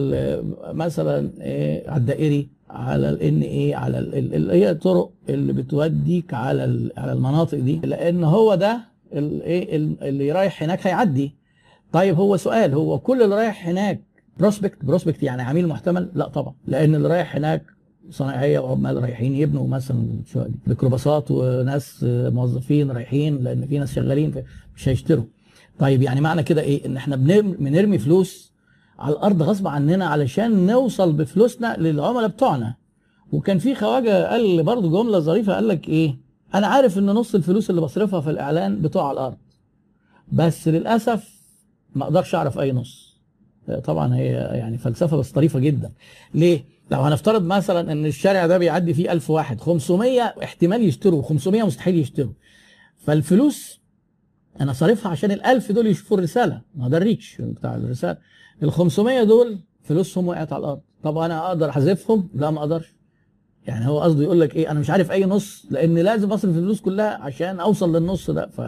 مثلا 0.73 1.29
إيه، 1.41 1.89
على 1.89 1.99
الدائري 1.99 2.49
على 2.69 3.09
الان 3.09 3.41
إيه 3.41 3.75
على 3.75 3.99
ال- 3.99 4.15
ال- 4.15 4.33
اللي 4.35 4.53
هي 4.53 4.71
الطرق 4.71 5.09
اللي 5.29 5.53
بتوديك 5.53 6.33
على 6.33 6.91
على 6.97 7.11
المناطق 7.13 7.57
دي. 7.59 7.79
لأن 7.83 8.23
هو 8.23 8.55
ده 8.55 8.79
ال- 9.13 9.41
إيه 9.43 9.75
ال- 9.75 10.03
اللي 10.03 10.31
رايح 10.31 10.63
هناك 10.63 10.87
هيعدي. 10.87 11.35
طيب 11.91 12.15
هو 12.15 12.37
سؤال 12.37 12.73
هو 12.73 12.99
كل 12.99 13.21
اللي 13.23 13.35
رايح 13.35 13.67
هناك 13.67 14.01
prospect 14.39 14.85
prospect 14.85 15.24
يعني 15.23 15.41
عميل 15.41 15.67
محتمل؟ 15.67 16.11
لا 16.13 16.27
طبعا. 16.27 16.53
لأن 16.67 16.95
اللي 16.95 17.07
رايح 17.07 17.35
هناك 17.35 17.63
صناعية 18.09 18.59
وعمال 18.59 19.01
رايحين 19.03 19.35
يبنوا 19.35 19.67
مثلا 19.67 20.07
ميكروباصات 20.67 21.31
وناس 21.31 22.05
موظفين 22.09 22.91
رايحين 22.91 23.43
لأن 23.43 23.67
في 23.67 23.79
ناس 23.79 23.93
شغالين 23.95 24.33
مش 24.75 24.89
هيشتروا. 24.89 25.23
طيب 25.79 26.01
يعني 26.01 26.21
معنى 26.21 26.43
كده 26.43 26.61
إيه؟ 26.61 26.85
إن 26.85 26.97
إحنا 26.97 27.15
بنرمي 27.15 27.97
فلوس 27.97 28.54
على 28.99 29.13
الأرض 29.15 29.41
غصب 29.41 29.67
عننا 29.67 30.05
علشان 30.05 30.65
نوصل 30.65 31.13
بفلوسنا 31.13 31.75
للعملاء 31.77 32.27
بتوعنا. 32.27 32.75
وكان 33.31 33.59
في 33.59 33.75
خواجة 33.75 34.29
قال 34.29 34.63
برضه 34.63 34.89
جملة 35.03 35.19
ظريفة 35.19 35.53
قال 35.53 35.67
لك 35.67 35.89
إيه؟ 35.89 36.17
أنا 36.55 36.67
عارف 36.67 36.97
إن 36.97 37.05
نص 37.05 37.35
الفلوس 37.35 37.69
اللي 37.69 37.81
بصرفها 37.81 38.21
في 38.21 38.29
الإعلان 38.29 38.81
بتوقع 38.81 39.07
على 39.07 39.13
الأرض. 39.13 39.37
بس 40.31 40.67
للأسف 40.67 41.35
ما 41.95 42.03
أقدرش 42.03 42.35
أعرف 42.35 42.59
أي 42.59 42.71
نص. 42.71 43.15
طبعا 43.83 44.15
هي 44.15 44.31
يعني 44.31 44.77
فلسفة 44.77 45.17
بس 45.17 45.31
طريفة 45.31 45.59
جدا. 45.59 45.91
ليه؟ 46.33 46.65
لو 46.91 47.01
هنفترض 47.01 47.41
مثلا 47.45 47.91
إن 47.91 48.05
الشارع 48.05 48.47
ده 48.47 48.57
بيعدي 48.57 48.93
فيه 48.93 49.11
1000 49.11 49.29
واحد 49.29 49.61
500 49.61 50.21
احتمال 50.21 50.81
يشتروا 50.81 51.23
500 51.23 51.63
مستحيل 51.63 51.95
يشتروا. 51.99 52.33
فالفلوس 52.97 53.79
أنا 54.61 54.73
صارفها 54.73 55.11
عشان 55.11 55.31
ال 55.31 55.45
1000 55.45 55.71
دول 55.71 55.87
يشوفوا 55.87 56.17
الرسالة. 56.17 56.61
ما 56.75 56.89
ده 56.89 56.97
الريتش 56.97 57.37
بتاع 57.41 57.75
الرسالة. 57.75 58.17
ال 58.63 58.71
500 58.71 59.24
دول 59.24 59.57
فلوسهم 59.83 60.27
وقعت 60.27 60.53
على 60.53 60.59
الأرض. 60.59 60.79
طب 61.03 61.17
أنا 61.17 61.47
أقدر 61.47 61.69
أحذفهم؟ 61.69 62.29
لا 62.35 62.51
ما 62.51 62.59
أقدرش. 62.59 62.95
يعني 63.67 63.88
هو 63.88 64.00
قصده 64.00 64.24
يقول 64.24 64.41
لك 64.41 64.55
إيه؟ 64.55 64.71
أنا 64.71 64.79
مش 64.79 64.89
عارف 64.89 65.12
أي 65.12 65.25
نص 65.25 65.65
لأن 65.69 65.97
لازم 65.97 66.31
أصرف 66.31 66.55
الفلوس 66.57 66.81
كلها 66.81 67.17
عشان 67.21 67.59
أوصل 67.59 67.95
للنص 67.95 68.31
ده. 68.31 68.47
ف 68.47 68.62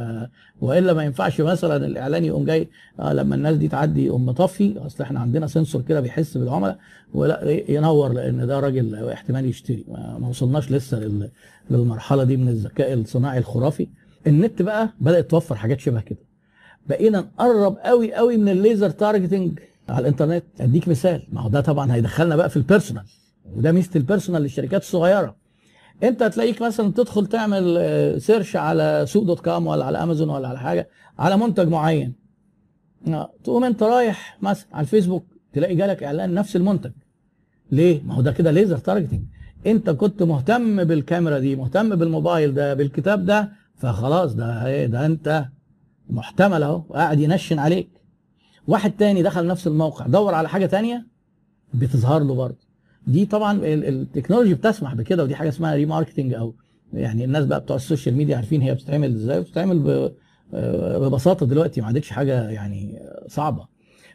وإلا 0.62 0.94
ما 0.94 1.04
ينفعش 1.04 1.42
مثلا 1.42 1.86
الإعلان 1.86 2.26
يقوم 2.26 2.46
جاي 2.46 2.68
آه 3.00 3.14
لما 3.14 3.36
الناس 3.36 3.56
دي 3.58 3.68
تعدي 3.68 4.06
يقوم 4.06 4.26
مطفي. 4.26 4.78
أصل 4.86 5.04
إحنا 5.04 5.20
عندنا 5.20 5.48
sensor 5.48 5.82
كده 5.82 6.00
بيحس 6.02 6.38
بالعملاء 6.38 6.78
ولا 7.14 7.72
ينور 7.72 8.14
لأن 8.14 8.48
ده 8.48 8.60
راجل 8.60 8.96
احتمال 9.10 9.46
يشتري. 9.46 9.86
ما 10.20 10.28
وصلناش 10.30 10.72
لسه 10.72 11.00
لل... 11.00 11.30
للمرحلة 11.70 12.24
دي 12.24 12.38
من 12.38 12.48
الذكاء 12.50 12.94
الصناعي 12.94 13.38
الخرافي. 13.38 13.88
النت 14.28 14.62
بقى 14.62 14.90
بدأت 15.02 15.32
توفر 15.32 15.56
حاجات 15.56 15.80
شبه 15.80 16.02
كده. 16.02 16.20
بقينا 16.90 17.20
نقرب 17.20 17.78
قوي 17.78 18.14
قوي 18.14 18.38
من 18.38 18.50
ال 18.50 18.57
laser 18.57 18.90
targeting. 18.90 19.60
على 19.90 20.00
الانترنت. 20.00 20.44
اديك 20.60 20.88
مثال. 20.88 21.28
ما 21.32 21.42
هو 21.42 21.50
ده 21.50 21.62
طبعا 21.62 21.94
هيدخلنا 21.94 22.36
بقى 22.36 22.50
في 22.50 22.58
ال 22.58 22.63
personal 22.63 23.04
وده 23.46 23.72
ميزة 23.72 23.90
ال 23.96 24.01
personal 24.01 24.42
للشركات 24.42 24.82
الصغيرة. 24.82 25.36
انت 26.04 26.24
هتلاقيك 26.24 26.62
مثلا 26.62 26.92
تدخل 26.92 27.28
تعمل 27.28 27.76
آه، 27.78 28.18
search 28.18 28.56
على 28.56 29.06
سوق 29.08 29.24
دوت 29.24 29.40
كوم 29.40 29.68
ولا 29.68 29.86
على 29.86 30.04
امازون 30.04 30.30
ولا 30.30 30.48
على 30.48 30.60
حاجة 30.60 30.90
على 31.20 31.38
منتج 31.38 31.68
معين. 31.68 32.14
آه، 33.08 33.32
تقوم 33.44 33.64
انت 33.64 33.84
رايح 33.84 34.38
مثلا 34.42 34.68
على 34.74 34.84
الفيسبوك 34.84 35.26
تلاقي 35.54 35.76
جالك 35.76 36.04
إعلان 36.04 36.34
نفس 36.34 36.56
المنتج. 36.56 36.92
ليه؟ 37.72 38.02
ما 38.04 38.14
هو 38.14 38.22
ده 38.22 38.32
كده 38.32 38.52
laser 38.52 38.78
targeting 38.78 39.22
انت 39.68 39.90
كنت 39.90 40.24
مهتم 40.24 40.84
بالكاميرا 40.84 41.40
دي 41.40 41.56
مهتم 41.56 41.96
بالموبايل 41.96 42.54
ده 42.54 42.74
بالكتاب 42.74 43.26
ده 43.26 43.52
فخلاص 43.76 44.34
ده 44.36 44.66
إيه؟ 44.68 44.86
ده 44.86 45.06
انت 45.06 45.46
محتمل 46.10 46.64
اهو 46.64 46.80
قاعد 46.80 47.20
ينشن 47.20 47.60
عليك. 47.60 47.90
واحد 48.68 48.92
تاني 48.92 49.24
دخل 49.24 49.48
نفس 49.48 49.68
الموقع 49.68 50.08
دور 50.08 50.34
على 50.34 50.50
حاجة 50.50 50.66
تانية 50.66 51.06
بتظهر 51.74 52.24
له 52.24 52.36
برضه. 52.36 52.68
دي 53.08 53.26
طبعا 53.26 53.52
ال- 53.58 53.86
technology 53.88 54.54
بتسمح 54.54 54.94
بكده 54.96 55.24
ودي 55.24 55.36
حاجة 55.36 55.50
اسمها 55.50 55.76
remarketing 55.76 56.34
أو 56.34 56.54
يعني 56.94 57.26
الناس 57.26 57.46
بقى 57.46 57.60
بتوع 57.60 57.76
ال 57.76 57.82
social 57.82 58.16
media 58.16 58.36
عارفين 58.36 58.62
هي 58.62 58.74
بتتعمل 58.76 59.14
إزاي 59.16 59.40
وبتتعمل 59.40 60.12
آه، 60.54 60.98
ببساطة 60.98 61.46
دلوقتي 61.46 61.82
ما 61.82 61.88
عادتش 61.88 62.10
حاجة 62.10 62.50
يعني 62.50 63.00
صعبة. 63.28 63.68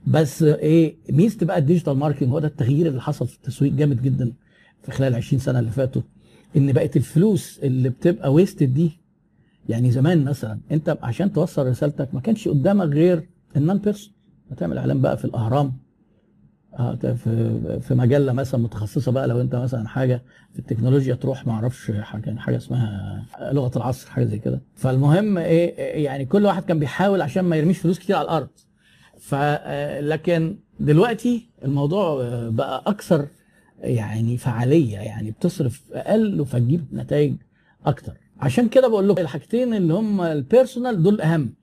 بس 0.06 0.42
إيه 0.42 0.96
ميزة 1.10 1.46
بقى 1.46 1.58
ال 1.58 1.63
digital 1.63 1.96
marketing 1.96 2.30
هو 2.30 2.38
ده 2.38 2.48
التغيير 2.48 2.86
اللي 2.86 3.00
حصل 3.00 3.26
في 3.26 3.36
التسويق 3.36 3.72
جامد 3.72 4.02
جدا 4.02 4.32
في 4.82 4.90
خلال 4.92 5.14
20 5.14 5.40
سنة 5.40 5.58
اللي 5.58 5.70
فاتوا 5.70 6.02
إن 6.56 6.72
بقت 6.72 6.96
الفلوس 6.96 7.60
اللي 7.62 7.88
بتبقى 7.88 8.32
wasted 8.32 8.74
دي 8.74 9.00
يعني 9.68 9.90
زمان 9.90 10.24
مثلا 10.24 10.58
أنت 10.70 10.98
عشان 11.02 11.32
توصل 11.32 11.66
رسالتك 11.66 12.14
ما 12.14 12.20
كانش 12.20 12.48
قدامك 12.48 12.88
غير 12.88 13.28
ال 13.56 13.78
non-person. 13.78 14.12
هتعمل 14.52 14.78
إعلان 14.78 15.00
بقى 15.00 15.16
في 15.16 15.24
الأهرام 15.24 15.72
آه 16.78 16.94
ده 16.94 17.14
في 17.14 17.80
في 17.80 17.94
مجلة 17.94 18.32
مثلا 18.32 18.60
متخصصة 18.60 19.12
بقى 19.12 19.28
لو 19.28 19.40
أنت 19.40 19.54
مثلا 19.54 19.88
حاجة 19.88 20.22
في 20.52 20.58
التكنولوجيا 20.58 21.14
تروح 21.14 21.46
ما 21.46 21.52
أعرفش 21.52 21.90
حاجة 21.90 22.36
حاجة 22.36 22.56
اسمها 22.56 23.22
لغة 23.40 23.78
العصر 23.78 24.10
حاجة 24.10 24.24
زي 24.24 24.38
كده. 24.38 24.62
فالمهم 24.74 25.38
إيه 25.38 26.04
يعني 26.04 26.24
كل 26.24 26.44
واحد 26.44 26.64
كان 26.64 26.78
بيحاول 26.78 27.22
عشان 27.22 27.44
ما 27.44 27.56
يرميش 27.56 27.78
فلوس 27.78 27.98
كتير 27.98 28.16
على 28.16 28.24
الأرض. 28.24 28.48
ف 29.20 29.34
آه، 29.34 30.18
دلوقتي 30.80 31.50
الموضوع 31.64 32.22
آه، 32.22 32.48
بقى 32.48 32.82
أكثر 32.86 33.28
يعني 33.78 34.36
فعالية 34.36 34.96
يعني 34.98 35.30
بتصرف 35.30 35.82
أقل 35.92 36.46
فتجيب 36.46 36.84
نتائج 36.92 37.36
أكتر. 37.86 38.12
عشان 38.40 38.68
كده 38.68 38.88
بقول 38.88 39.08
لكم 39.08 39.22
الحاجتين 39.22 39.74
اللي 39.74 39.94
هم 39.94 40.20
ال 40.20 40.29
personal 40.29 41.02
دول 41.02 41.20
أهم. 41.20 41.54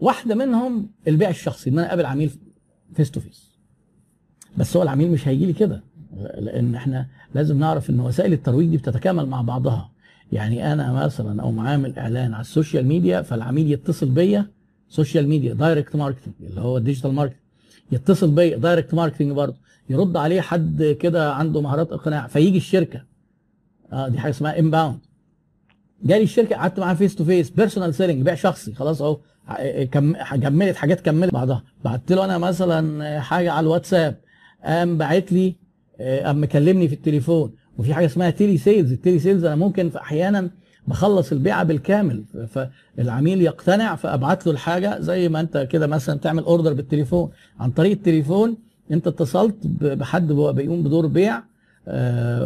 واحدة 0.00 0.34
منهم 0.34 0.90
البيع 1.08 1.30
الشخصي 1.30 1.70
إن 1.70 1.78
أنا 1.78 1.88
أقابل 1.88 2.06
عميل 2.06 2.30
face 2.94 3.10
to 3.10 3.20
face 3.20 3.48
بس 4.56 4.76
هو 4.76 4.82
العميل 4.82 5.10
مش 5.10 5.28
هيجي 5.28 5.46
لي 5.46 5.52
كده 5.52 5.82
لأن 6.38 6.74
إحنا 6.74 7.06
لازم 7.34 7.58
نعرف 7.58 7.90
إن 7.90 8.00
وسائل 8.00 8.32
الترويج 8.32 8.68
دي 8.68 8.76
بتتكامل 8.76 9.26
مع 9.26 9.42
بعضها. 9.42 9.90
يعني 10.32 10.72
أنا 10.72 10.92
مثلا 10.92 11.42
أو 11.42 11.60
عامل 11.60 11.98
إعلان 11.98 12.34
على 12.34 12.40
ال 12.40 12.47
social 12.47 12.86
media 12.86 13.22
فالعميل 13.22 13.72
يتصل 13.72 14.08
بيا 14.08 14.46
social 14.88 15.28
media 15.28 15.54
direct 15.54 15.96
marketing 15.96 16.34
اللي 16.40 16.60
هو 16.60 16.76
ال 16.76 16.81
digital 16.81 17.12
marketing 17.12 17.40
يتصل 17.92 18.30
بيا 18.30 18.56
direct 18.56 18.94
marketing 18.94 19.32
برضه 19.32 19.56
يرد 19.90 20.16
عليه 20.16 20.40
حد 20.40 20.96
كده 21.00 21.32
عنده 21.34 21.60
مهارات 21.60 21.92
إقناع 21.92 22.26
فيجي 22.26 22.56
الشركة. 22.56 23.02
آه 23.92 24.08
دي 24.08 24.18
حاجة 24.18 24.30
اسمها 24.30 24.58
inbound 24.58 24.98
جالي 26.02 26.22
الشركة 26.22 26.56
قعدت 26.56 26.80
معاه 26.80 26.94
face 26.94 27.14
to 27.14 27.24
face 27.24 27.50
personal 27.50 27.94
selling 27.94 28.22
بيع 28.22 28.34
شخصي 28.34 28.74
خلاص 28.74 29.02
أهو 29.02 29.18
كم 29.90 30.12
كملت 30.42 30.76
حاجات 30.76 31.00
كملت 31.00 31.32
بعضها. 31.32 31.64
بعت 31.84 32.12
له 32.12 32.24
أنا 32.24 32.38
مثلا 32.38 33.20
حاجة 33.20 33.52
على 33.52 33.64
الواتساب 33.64 34.16
قام 34.64 34.98
باعت 34.98 35.32
لي 35.32 35.56
آه، 36.00 36.26
قام 36.26 36.42
مكلمني 36.42 36.88
في 36.88 36.94
التليفون. 36.94 37.54
وفي 37.78 37.94
حاجة 37.94 38.06
اسمها 38.06 38.30
telesales. 38.30 38.92
ال 38.92 39.18
telesales 39.18 39.44
أنا 39.44 39.56
ممكن 39.56 39.90
أحيانا 39.96 40.50
بخلص 40.88 41.32
البيعة 41.32 41.64
بالكامل. 41.64 42.24
فالعميل 42.48 43.42
يقتنع 43.42 43.96
فأبعت 43.96 44.46
له 44.46 44.52
الحاجة 44.52 45.00
زي 45.00 45.28
ما 45.28 45.40
أنت 45.40 45.58
كده 45.58 45.86
مثلا 45.86 46.18
تعمل 46.18 46.42
order 46.42 46.72
بالتليفون. 46.72 47.30
عن 47.60 47.70
طريق 47.70 47.92
التليفون 47.92 48.56
أنت 48.92 49.06
اتصلت 49.06 49.66
بحد 49.82 50.32
بيقوم 50.32 50.82
بدور 50.82 51.06
بيع 51.06 51.42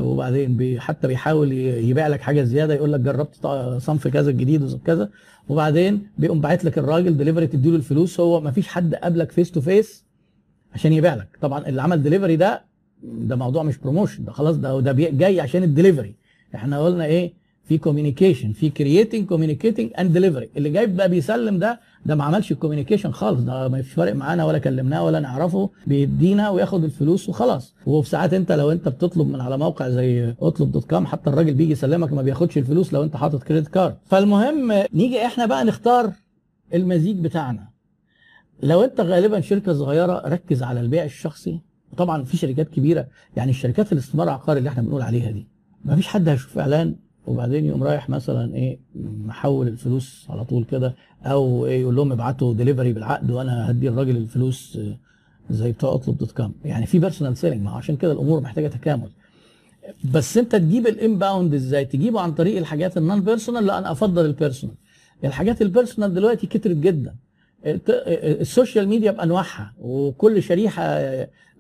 وبعدين 0.05 0.57
بي 0.57 0.81
حتى 0.81 1.09
بيحاول 1.09 1.53
يبيع 1.53 2.09
لك 2.09 2.21
حاجة 2.21 2.43
زيادة 2.43 2.75
يقول 2.75 2.93
لك 2.93 3.01
جربت 3.01 3.35
صنف 3.79 4.09
كذا 4.09 4.31
الجديد 4.31 4.63
وكذا 4.63 5.11
وبعدين 5.49 6.07
بيقوم 6.19 6.41
باعت 6.41 6.65
لك 6.65 6.79
الراجل 6.79 7.17
دليفري 7.17 7.47
تديله 7.47 7.77
الفلوس 7.77 8.21
هو 8.21 8.41
ما 8.41 8.51
فيش 8.51 8.69
حد 8.69 8.95
قابلك 8.95 9.33
face 9.33 9.51
to 9.51 9.61
face 9.61 10.05
عشان 10.75 10.93
يبيع 10.93 11.15
لك. 11.15 11.29
طبعا 11.41 11.67
اللي 11.69 11.83
عمل 11.83 12.03
دليفري 12.03 12.37
ده 12.37 12.65
ده 13.03 13.37
موضوع 13.37 13.63
مش 13.63 13.79
promotion 13.79 14.25
ده 14.25 14.33
خلاص 14.33 14.57
ده 14.57 14.81
ده 14.81 14.93
جاي 14.93 15.41
عشان 15.41 15.63
الدليفري 15.63 16.15
إحنا 16.55 16.81
قلنا 16.85 17.05
إيه؟ 17.05 17.33
في 17.73 17.79
communication 17.79 18.53
في 18.53 18.71
creating 18.71 19.27
communicating 19.29 19.91
and 19.99 20.13
delivery 20.13 20.49
اللي 20.57 20.71
جاي 20.71 20.87
بقى 20.87 21.09
بيسلم 21.09 21.59
ده 21.59 21.81
ده 22.07 22.15
ما 22.15 22.25
عملش 22.25 22.53
ال 22.53 22.57
communication 22.57 23.11
خالص. 23.11 23.41
ده 23.41 23.69
ما 23.69 23.83
فيش 23.83 23.93
فارق 23.93 24.15
معانا 24.15 24.45
ولا 24.45 24.59
كلمناه 24.59 25.05
ولا 25.05 25.21
نعرفه. 25.21 25.71
بيدينا 25.87 26.51
وياخد 26.51 26.85
الفلوس 26.85 27.29
وخلاص. 27.29 27.75
وفي 27.87 28.09
ساعات 28.09 28.33
انت 28.35 28.53
لو 28.53 28.73
انت 28.73 28.89
بتطلب 28.89 29.29
من 29.29 29.41
على 29.41 29.59
موقع 29.59 29.89
زي 29.89 30.35
اطلب 30.41 30.73
دوت 30.73 30.91
كوم 30.91 31.07
حتى 31.07 31.31
الراجل 31.31 31.55
بيجي 31.55 31.73
يسلمك 31.73 32.13
ما 32.13 32.23
بياخدش 32.23 32.59
الفلوس 32.59 32.93
لو 32.93 33.03
انت 33.03 33.17
حاطط 33.17 33.43
credit 33.43 33.69
card 33.69 33.97
فالمهم 34.07 34.73
نيجي 34.95 35.27
إحنا 35.27 35.47
بقى 35.47 35.65
نختار 35.65 36.13
المزيج 36.75 37.17
بتاعنا. 37.17 37.69
لو 38.63 38.85
انت 38.85 39.01
غالبا 39.01 39.41
شركة 39.41 39.73
صغيرة 39.73 40.23
ركز 40.29 40.63
على 40.63 40.81
البيع 40.81 41.05
الشخصي. 41.05 41.61
طبعا 41.97 42.25
في 42.25 42.37
شركات 42.37 42.69
كبيرة 42.69 43.07
يعني 43.37 43.51
الشركات 43.51 43.93
الاستثمار 43.93 44.27
العقاري 44.27 44.59
اللي 44.59 44.69
إحنا 44.71 44.83
بنقول 44.83 45.03
عليها 45.03 45.31
دي. 45.31 45.47
ما 45.85 45.97
فيش 45.97 46.07
حد 46.07 46.29
هيشوف 46.29 46.59
إعلان 46.59 46.95
وبعدين 47.27 47.65
يقوم 47.65 47.83
رايح 47.83 48.09
مثلا 48.09 48.55
إيه 48.55 48.79
محول 49.27 49.69
الفلوس 49.69 50.27
على 50.31 50.45
طول 50.45 50.65
كده 50.65 50.95
أو 51.25 51.67
إيه 51.67 51.81
يقول 51.81 51.97
لهم 51.97 52.13
ابعتوا 52.13 52.55
ديليفري 52.55 52.93
بالعقد 52.93 53.31
وأنا 53.31 53.71
هدي 53.71 53.89
الراجل 53.89 54.17
الفلوس 54.17 54.77
آه، 54.77 54.99
زي 55.51 55.73
بتوع 55.73 55.95
أطلب 55.95 56.19
دوت 56.19 56.33
كوم 56.33 56.55
يعني 56.65 56.87
في 56.87 56.99
personal 56.99 57.37
selling 57.37 57.63
ما 57.63 57.71
عشان 57.71 57.97
كده 57.97 58.13
الأمور 58.13 58.41
محتاجة 58.41 58.69
تكامل. 58.69 59.11
بس 60.15 60.39
أنت 60.39 60.57
تجيب 60.57 60.87
ال 60.87 60.95
inbound 60.95 61.55
إزاي؟ 61.55 61.85
تجيبه 61.85 62.21
عن 62.21 62.33
طريق 62.33 62.57
الحاجات 62.59 62.97
ال 62.97 63.21
non-personal 63.21 63.67
لا 63.67 63.79
أنا 63.79 63.93
أفضل 63.93 64.25
ال 64.25 64.30
personal 64.30 64.77
الحاجات 65.25 65.63
ال 65.63 65.68
personal 65.68 66.15
دلوقتي 66.15 66.47
كترت 66.47 66.77
جدا. 66.77 67.15
ال 67.67 67.84
social 67.84 68.89
media 68.89 69.11
بأنواعها 69.11 69.75
وكل 69.81 70.43
شريحة 70.43 70.99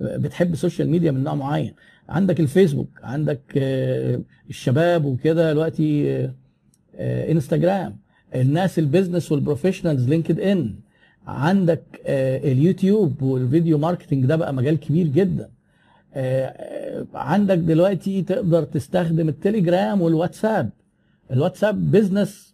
بتحب 0.01 0.53
ال 0.53 0.58
social 0.58 0.91
media 0.91 1.11
من 1.11 1.25
نوع 1.25 1.35
معين. 1.35 1.75
عندك 2.09 2.41
الفيسبوك 2.41 2.89
عندك 3.03 3.41
آه، 3.57 4.21
الشباب 4.51 5.05
وكده 5.05 5.53
دلوقتي 5.53 6.13
آه، 6.17 6.35
آه، 6.97 7.33
انستجرام 7.33 7.97
الناس 8.35 8.79
ال 8.79 8.85
business 8.85 9.33
وال 9.33 9.43
professionals 9.43 10.09
لينكد 10.09 10.41
ان 10.41 10.75
عندك 11.27 11.83
اليوتيوب 12.07 13.23
وال 13.23 13.39
video 13.39 13.79
marketing 13.79 14.27
ده 14.27 14.37
بقى 14.37 14.55
مجال 14.55 14.81
كبير 14.81 15.07
جدا. 15.07 15.51
عندك 17.15 17.59
دلوقتي 17.59 18.23
تقدر 18.23 18.63
تستخدم 18.65 19.29
التليجرام 19.29 20.03
والواتساب. 20.03 20.71
الواتساب 21.31 21.91
business 21.91 22.52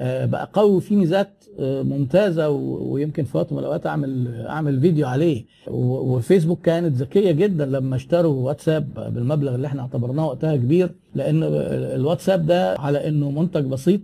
بقى 0.00 0.50
قوي 0.52 0.70
وفيه 0.70 0.96
ميزات 0.96 1.44
آه، 1.60 1.82
ممتازة 1.82 2.48
ويمكن 2.50 3.24
في 3.24 3.36
وقت 3.36 3.52
من 3.52 3.58
الأوقات 3.58 3.86
أعمل 3.86 4.36
أعمل 4.48 4.80
فيديو 4.80 5.06
عليه. 5.06 5.44
وفيسبوك 5.68 6.60
كانت 6.60 6.96
ذكية 6.96 7.30
جدا 7.30 7.66
لما 7.66 7.96
اشتروا 7.96 8.34
واتساب 8.46 8.94
بالمبلغ 9.14 9.54
اللي 9.54 9.66
إحنا 9.66 9.82
اعتبرناه 9.82 10.26
وقتها 10.26 10.56
كبير 10.56 10.94
لأن 11.14 11.42
الواتساب 11.42 12.46
ده 12.46 12.74
على 12.78 13.08
إنه 13.08 13.30
منتج 13.30 13.64
بسيط 13.64 14.00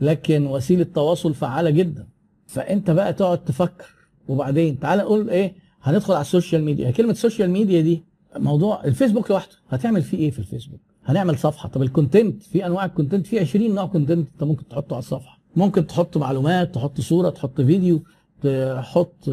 لكن 0.00 0.46
وسيلة 0.46 0.86
تواصل 0.94 1.34
فعالة 1.34 1.70
جدا. 1.70 2.06
فأنت 2.46 2.90
بقى 2.90 3.12
تقعد 3.12 3.44
تفكر. 3.44 3.94
وبعدين 4.28 4.78
تعال 4.80 4.98
نقول 4.98 5.30
إيه 5.30 5.54
هندخل 5.82 6.12
على 6.14 6.20
ال 6.20 6.26
social 6.26 6.64
media. 6.64 6.90
كلمة 6.90 7.12
social 7.12 7.50
media 7.50 7.80
دي 7.80 8.02
موضوع 8.36 8.84
الفيسبوك 8.84 9.30
لوحده. 9.30 9.52
هتعمل 9.68 10.02
فيه 10.02 10.18
إيه 10.18 10.30
في 10.30 10.38
الفيسبوك؟ 10.38 10.80
هنعمل 11.06 11.38
صفحة. 11.38 11.68
طب 11.68 11.82
ال 11.82 11.89
content 11.89 12.42
في 12.42 12.66
أنواع 12.66 12.84
ال 12.84 12.89
content 12.89 13.26
في 13.26 13.38
20 13.40 13.74
نوع 13.74 13.86
content 13.86 14.28
أنت 14.32 14.42
ممكن 14.44 14.68
تحطه 14.68 14.94
على 14.94 14.98
الصفحة. 15.02 15.38
ممكن 15.56 15.86
تحط 15.86 16.16
معلومات 16.16 16.74
تحط 16.74 17.00
صورة 17.00 17.30
تحط 17.30 17.60
فيديو 17.60 18.02
تحط 18.42 19.28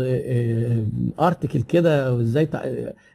article 1.20 1.62
كده 1.62 2.14
وإزاي 2.14 2.46
تع- 2.46 2.66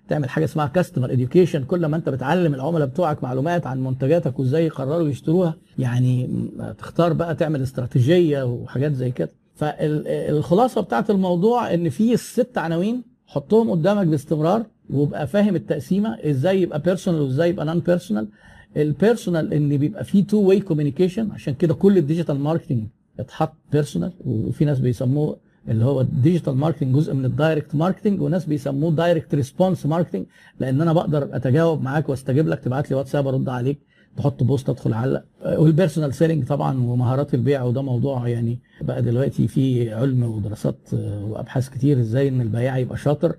تعمل 0.08 0.28
حاجة 0.28 0.44
اسمها 0.44 0.66
customer 0.66 1.12
education 1.12 1.64
كل 1.64 1.86
ما 1.86 1.96
أنت 1.96 2.08
بتعلم 2.08 2.54
العملاء 2.54 2.86
بتوعك 2.88 3.22
معلومات 3.22 3.66
عن 3.66 3.84
منتجاتك 3.84 4.38
وإزاي 4.38 4.66
يقرروا 4.66 5.08
يشتروها 5.08 5.54
يعني 5.78 6.30
تختار 6.78 7.12
بقى 7.12 7.34
تعمل 7.34 7.62
استراتيجية 7.62 8.42
وحاجات 8.42 8.92
زي 8.92 9.10
كده. 9.10 9.30
فالخلاصه 9.54 10.80
بتاعت 10.80 11.10
الموضوع 11.10 11.74
إن 11.74 11.88
في 11.88 12.14
الست 12.14 12.58
عناوين 12.58 13.02
حطهم 13.26 13.70
قدامك 13.70 14.06
باستمرار. 14.06 14.66
وابقى 14.90 15.26
فاهم 15.26 15.56
التقسيمة 15.56 16.14
إزاي 16.24 16.62
يبقى 16.62 16.80
personal 16.80 17.20
وازاي 17.20 17.48
يبقى 17.50 17.66
non-personal 17.66 18.28
ال 18.76 18.85
personal 18.85 19.54
ان 19.54 19.76
بيبقى 19.76 20.04
فيه 20.04 20.24
two 20.26 20.36
way 20.40 20.60
communication 20.60 21.30
عشان 21.30 21.54
كده 21.54 21.74
كل 21.74 21.98
ال 21.98 22.03
digital 22.03 22.38
marketing 22.40 22.86
اتحط 23.20 23.52
personal 23.72 24.12
وفي 24.24 24.64
ناس 24.64 24.78
بيسموه 24.80 25.36
اللي 25.68 25.84
هو 25.84 26.00
ال 26.00 26.07
digital 26.07 26.54
marketing 26.54 26.94
جزء 26.94 27.14
من 27.14 27.24
ال 27.24 27.31
direct 27.31 27.74
marketing 27.74 28.20
وناس 28.20 28.44
بيسموه 28.46 28.90
direct 28.92 29.34
response 29.34 29.86
marketing 29.86 30.26
لأن 30.60 30.80
أنا 30.80 30.92
بقدر 30.92 31.28
اتجاوب 31.36 31.82
معاك 31.82 32.08
واستجيب 32.08 32.48
لك 32.48 32.60
تبعت 32.60 32.90
لي 32.90 32.96
واتساب 32.96 33.26
ارد 33.26 33.48
عليك 33.48 33.78
تحط 34.16 34.42
post 34.42 34.68
ادخل 34.68 34.92
اعلق 34.92 35.24
وال 35.58 35.69
personal 35.69 36.14
selling 36.14 36.44
طبعا 36.46 36.78
ومهارات 36.80 37.34
البيع 37.34 37.62
وده 37.62 37.82
موضوع 37.82 38.28
يعني 38.28 38.58
بقى 38.82 39.02
دلوقتي 39.02 39.48
في 39.48 39.92
علم 39.94 40.22
ودراسات 40.22 40.78
وأبحاث 41.22 41.68
كتير 41.68 42.00
إزاي 42.00 42.28
إن 42.28 42.40
البياع 42.40 42.78
يبقى 42.78 42.98
شاطر. 42.98 43.36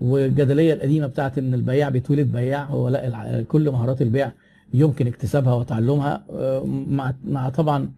والجدليه 0.00 0.72
القديمة 0.72 1.06
بتاعت 1.06 1.38
إن 1.38 1.54
البياع 1.54 1.88
بيتولد 1.88 2.32
بياع 2.32 2.64
هو 2.64 2.88
لا 2.88 3.44
كل 3.48 3.70
مهارات 3.70 4.02
البيع 4.02 4.32
يمكن 4.74 5.06
اكتسابها 5.06 5.54
وتعلمها. 5.54 6.24
آه، 6.30 6.64
مع 6.66 7.14
مع 7.24 7.48
طبعا 7.48 7.90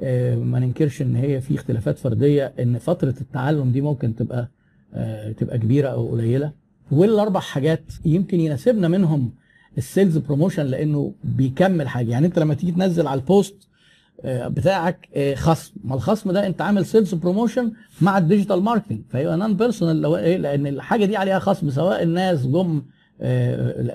آه، 0.00 0.36
ما 0.36 0.58
ننكرش 0.58 1.02
إن 1.02 1.16
هي 1.16 1.40
في 1.40 1.54
اختلافات 1.54 1.98
فردية 1.98 2.52
إن 2.60 2.78
فترة 2.78 3.14
التعلم 3.20 3.72
دي 3.72 3.80
ممكن 3.80 4.14
تبقى 4.14 4.48
آه، 4.94 5.32
تبقى 5.32 5.58
كبيرة 5.58 5.88
أو 5.88 6.08
قليلة. 6.08 6.52
والأربع 6.90 7.40
حاجات 7.40 7.84
يمكن 8.04 8.40
يناسبنا 8.40 8.88
منهم 8.88 9.32
ال 9.78 9.84
sales 9.84 10.16
promotion 10.16 10.62
لأنه 10.66 11.12
بيكمل 11.24 11.88
حاجة. 11.88 12.10
يعني 12.10 12.26
أنت 12.26 12.38
لما 12.38 12.54
تيجي 12.54 12.72
تنزل 12.72 13.06
على 13.06 13.20
ال 13.20 13.30
post 13.30 13.68
بتاعك 14.24 15.08
آه، 15.14 15.34
خصم. 15.34 15.72
ما 15.84 15.94
الخصم 15.94 16.32
ده 16.32 16.46
انت 16.46 16.62
عامل 16.62 16.86
sales 16.86 17.14
promotion 17.14 17.72
مع 18.00 18.18
ال 18.18 18.23
digital 18.23 18.62
marketing 18.62 19.00
فيبقى 19.10 19.36
non 19.36 19.56
personal 19.56 20.00
لو 20.02 20.16
إيه 20.16 20.36
لأن 20.36 20.66
الحاجة 20.66 21.04
دي 21.04 21.16
عليها 21.16 21.38
خصم 21.38 21.70
سواء 21.70 22.02
الناس 22.02 22.46
جم 22.46 22.82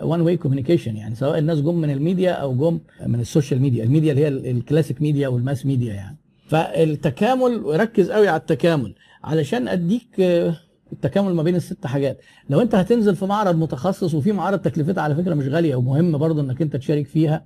one 0.04 0.22
way 0.22 0.38
communication 0.38 0.96
يعني 0.96 1.16
سواء 1.16 1.38
الناس 1.40 1.62
جم 1.62 1.76
من 1.76 1.90
الميديا 1.92 2.32
أو 2.32 2.56
جم 2.56 2.80
من 3.08 3.20
ال 3.20 3.26
social 3.26 3.62
media. 3.62 3.84
الميديا 3.84 4.12
اللي 4.12 4.24
هي 4.24 4.28
ال- 4.28 4.48
ال 4.48 4.54
classic 4.55 5.02
media 5.02 5.28
وال 5.28 5.40
mass 5.40 5.66
media 5.66 5.94
يعني. 5.94 6.18
فالتكامل 6.48 7.62
ركز 7.66 8.12
قوي 8.12 8.28
على 8.28 8.40
التكامل 8.40 8.96
علشان 9.24 9.68
أديك 9.68 10.20
آه، 10.20 10.56
التكامل 10.94 11.34
ما 11.34 11.44
بين 11.44 11.56
الست 11.56 11.88
حاجات. 11.88 12.22
لو 12.50 12.62
أنت 12.62 12.76
هتنزل 12.76 13.16
في 13.16 13.26
معرض 13.26 13.56
متخصص 13.56 14.14
وفي 14.14 14.32
معرض 14.32 14.60
تكلفتها 14.60 15.02
على 15.02 15.16
فكرة 15.16 15.34
مش 15.34 15.48
غالية 15.48 15.76
ومهم 15.76 16.18
برضه 16.18 16.42
إنك 16.42 16.62
أنت 16.62 16.76
تشارك 16.76 17.08
فيها 17.08 17.46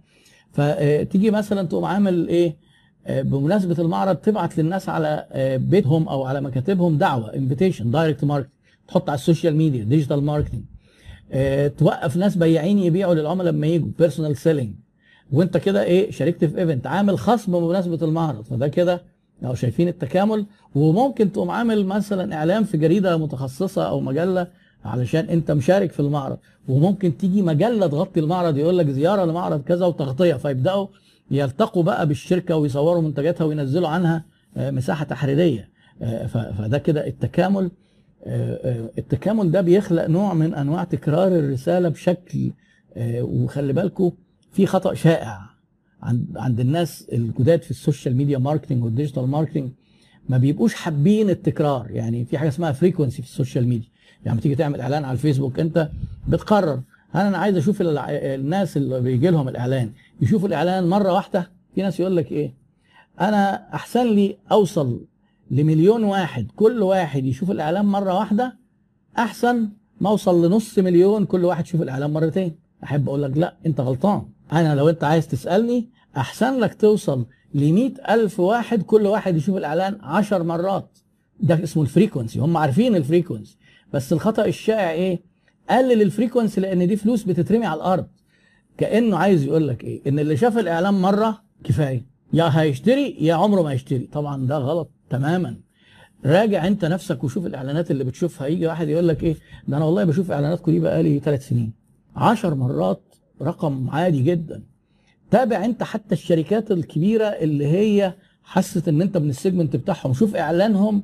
فتيجي 0.51 1.31
مثلا 1.31 1.67
تقوم 1.67 1.85
عامل 1.85 2.27
إيه؟ 2.27 2.47
آه، 2.49 2.55
بمناسبة 3.09 3.75
المعرض 3.79 4.15
تبعت 4.15 4.57
للناس 4.57 4.89
على 4.89 5.25
آه، 5.31 5.57
بيتهم 5.57 6.07
أو 6.07 6.23
على 6.23 6.41
مكاتبهم 6.41 6.97
دعوة 6.97 7.33
invitation 7.35 7.91
direct 7.91 8.23
market 8.23 8.49
تحط 8.87 9.09
على 9.09 9.17
ال 9.17 9.23
social 9.23 9.55
media 9.55 9.83
digital 9.83 10.23
marketing 10.23 10.63
توقف 11.77 12.17
ناس 12.17 12.35
بياعين 12.35 12.79
يبيعوا 12.79 13.13
للعملاء 13.13 13.53
لما 13.53 13.67
يجوا 13.67 13.89
personal 13.99 14.37
selling 14.37 14.73
وانت 15.31 15.57
كده 15.57 15.83
إيه 15.83 16.11
شاركت 16.11 16.45
في 16.45 16.57
event 16.59 16.87
عامل 16.87 17.19
خصم 17.19 17.59
بمناسبة 17.59 17.99
المعرض. 18.01 18.41
فده 18.43 18.67
كده 18.67 19.03
لو 19.41 19.53
شايفين 19.53 19.87
التكامل. 19.87 20.45
وممكن 20.75 21.31
تقوم 21.31 21.51
عامل 21.51 21.85
مثلا 21.85 22.35
إعلان 22.35 22.63
في 22.63 22.77
جريدة 22.77 23.17
متخصصة 23.17 23.83
أو 23.83 23.99
مجلة 23.99 24.47
علشان 24.85 25.25
أنت 25.25 25.51
مشارك 25.51 25.91
في 25.91 25.99
المعرض. 25.99 26.37
وممكن 26.67 27.17
تيجي 27.17 27.41
مجلة 27.41 27.87
تغطي 27.87 28.19
المعرض 28.19 28.57
يقول 28.57 28.77
لك 28.77 28.89
زيارة 28.89 29.25
لمعرض 29.25 29.61
كذا 29.63 29.85
وتغطية. 29.85 30.33
فيبدأوا 30.33 30.87
يلتقوا 31.31 31.83
بقى 31.83 32.07
بالشركة 32.07 32.55
ويصوروا 32.55 33.01
منتجاتها 33.01 33.45
وينزلوا 33.45 33.87
عنها 33.87 34.25
آه، 34.57 34.71
مساحة 34.71 35.05
تحريرية. 35.05 35.69
آه، 36.01 36.25
فده 36.27 36.77
كده 36.77 37.07
التكامل. 37.07 37.71
آه، 38.23 38.89
التكامل 38.97 39.51
ده 39.51 39.61
بيخلق 39.61 40.07
نوع 40.07 40.33
من 40.33 40.53
أنواع 40.53 40.83
تكرار 40.83 41.27
الرسالة 41.27 41.89
بشكل 41.89 42.51
وخلي 43.21 43.73
بالكم 43.73 44.11
في 44.51 44.65
خطأ 44.65 44.93
شائع 44.93 45.39
عند 46.01 46.37
عند 46.37 46.59
الناس 46.59 47.09
الجداد 47.13 47.61
في 47.63 47.71
ال 47.71 47.78
social 47.78 48.15
media 48.15 48.37
marketing 48.37 48.83
وال 48.83 48.93
digital 48.93 49.27
marketing 49.27 49.69
ما 50.29 50.37
بيبقوش 50.37 50.73
حابين 50.73 51.29
التكرار. 51.29 51.91
يعني 51.91 52.25
في 52.25 52.37
حاجة 52.37 52.47
اسمها 52.47 52.71
frequency 52.71 53.21
في 53.21 53.27
ال 53.27 53.33
social 53.33 53.67
media. 53.67 53.89
يعني 54.25 54.41
تيجي 54.41 54.55
تعمل 54.55 54.81
إعلان 54.81 55.03
على 55.03 55.13
الفيسبوك 55.13 55.59
أنت 55.59 55.89
بتقرر. 56.27 56.81
هل 57.11 57.25
أنا 57.25 57.37
عايز 57.37 57.57
أشوف 57.57 57.77
الناس 57.81 58.77
اللي 58.77 59.01
بيجي 59.01 59.29
لهم 59.29 59.47
الإعلان 59.47 59.91
يشوفوا 60.21 60.47
الإعلان 60.47 60.89
مرة 60.89 61.13
واحدة 61.13 61.51
في 61.75 61.81
ناس 61.81 61.99
يقول 61.99 62.17
لك 62.17 62.31
إيه؟ 62.31 62.53
أنا 63.21 63.73
أحسن 63.73 64.07
لي 64.07 64.37
أوصل 64.51 65.05
لمليون 65.51 66.03
واحد 66.03 66.47
كل 66.55 66.83
واحد 66.83 67.25
يشوف 67.25 67.51
الإعلان 67.51 67.85
مرة 67.85 68.13
واحدة 68.13 68.57
أحسن 69.17 69.69
ما 70.01 70.09
أوصل 70.09 70.45
لنص 70.45 70.79
مليون 70.79 71.25
كل 71.25 71.45
واحد 71.45 71.65
يشوف 71.65 71.81
الإعلان 71.81 72.13
مرتين. 72.13 72.55
أحب 72.83 73.09
أقول 73.09 73.23
لك 73.23 73.37
لا 73.37 73.57
أنت 73.65 73.81
غلطان. 73.81 74.25
أنا 74.51 74.75
لو 74.75 74.89
أنت 74.89 75.03
عايز 75.03 75.27
تسألني 75.27 75.89
أحسن 76.17 76.59
لك 76.59 76.73
توصل 76.73 77.25
ل 77.53 77.91
ألف 78.09 78.39
واحد 78.39 78.81
كل 78.81 79.07
واحد 79.07 79.35
يشوف 79.35 79.57
الإعلان 79.57 79.97
عشر 80.01 80.43
مرات. 80.43 80.97
ده 81.39 81.63
اسمه 81.63 81.83
ال 81.83 81.89
frequency 81.89 82.39
هم 82.39 82.57
عارفين 82.57 82.95
ال 82.95 83.01
frequency. 83.01 83.57
بس 83.93 84.13
الخطأ 84.13 84.45
الشائع 84.45 84.91
إيه؟ 84.91 85.21
قلل 85.69 86.01
ال 86.01 86.07
frequency 86.07 86.61
لأن 86.61 86.87
دي 86.87 86.95
فلوس 86.95 87.23
بتترمي 87.23 87.65
على 87.65 87.77
الأرض. 87.77 88.07
كأنه 88.77 89.17
عايز 89.17 89.43
يقول 89.43 89.67
لك 89.67 89.83
إيه؟ 89.83 90.01
إن 90.07 90.19
اللي 90.19 90.37
شاف 90.37 90.57
الاعلان 90.57 90.93
مرة 90.93 91.41
كفاية. 91.63 92.05
يا 92.33 92.61
هيشتري 92.61 93.17
يا 93.19 93.33
عمره 93.33 93.61
ما 93.61 93.73
يشتري. 93.73 94.07
طبعا 94.11 94.47
ده 94.47 94.57
غلط 94.57 94.91
تماما. 95.09 95.57
راجع 96.25 96.67
أنت 96.67 96.85
نفسك 96.85 97.23
وشوف 97.23 97.45
الإعلانات 97.45 97.91
اللي 97.91 98.03
بتشوفها. 98.03 98.47
يجي 98.47 98.67
واحد 98.67 98.89
يقول 98.89 99.07
لك 99.07 99.23
إيه؟ 99.23 99.35
ده 99.67 99.77
أنا 99.77 99.85
والله 99.85 100.03
بشوف 100.03 100.31
إعلاناتكم 100.31 100.71
دي 100.71 100.79
بقالي 100.79 101.19
ثلاث 101.19 101.47
سنين. 101.47 101.73
عشر 102.15 102.55
مرات 102.55 103.15
رقم 103.41 103.89
عادي 103.89 104.23
جدا. 104.23 104.63
تابع 105.31 105.65
أنت 105.65 105.83
حتى 105.83 106.15
الشركات 106.15 106.71
الكبيرة 106.71 107.25
اللي 107.25 107.67
هي 107.67 108.13
حست 108.43 108.87
إن 108.87 109.01
أنت 109.01 109.17
من 109.17 109.29
ال 109.29 109.35
segment 109.35 109.75
بتاعهم. 109.75 110.13
شوف 110.13 110.35
إعلانهم 110.35 111.03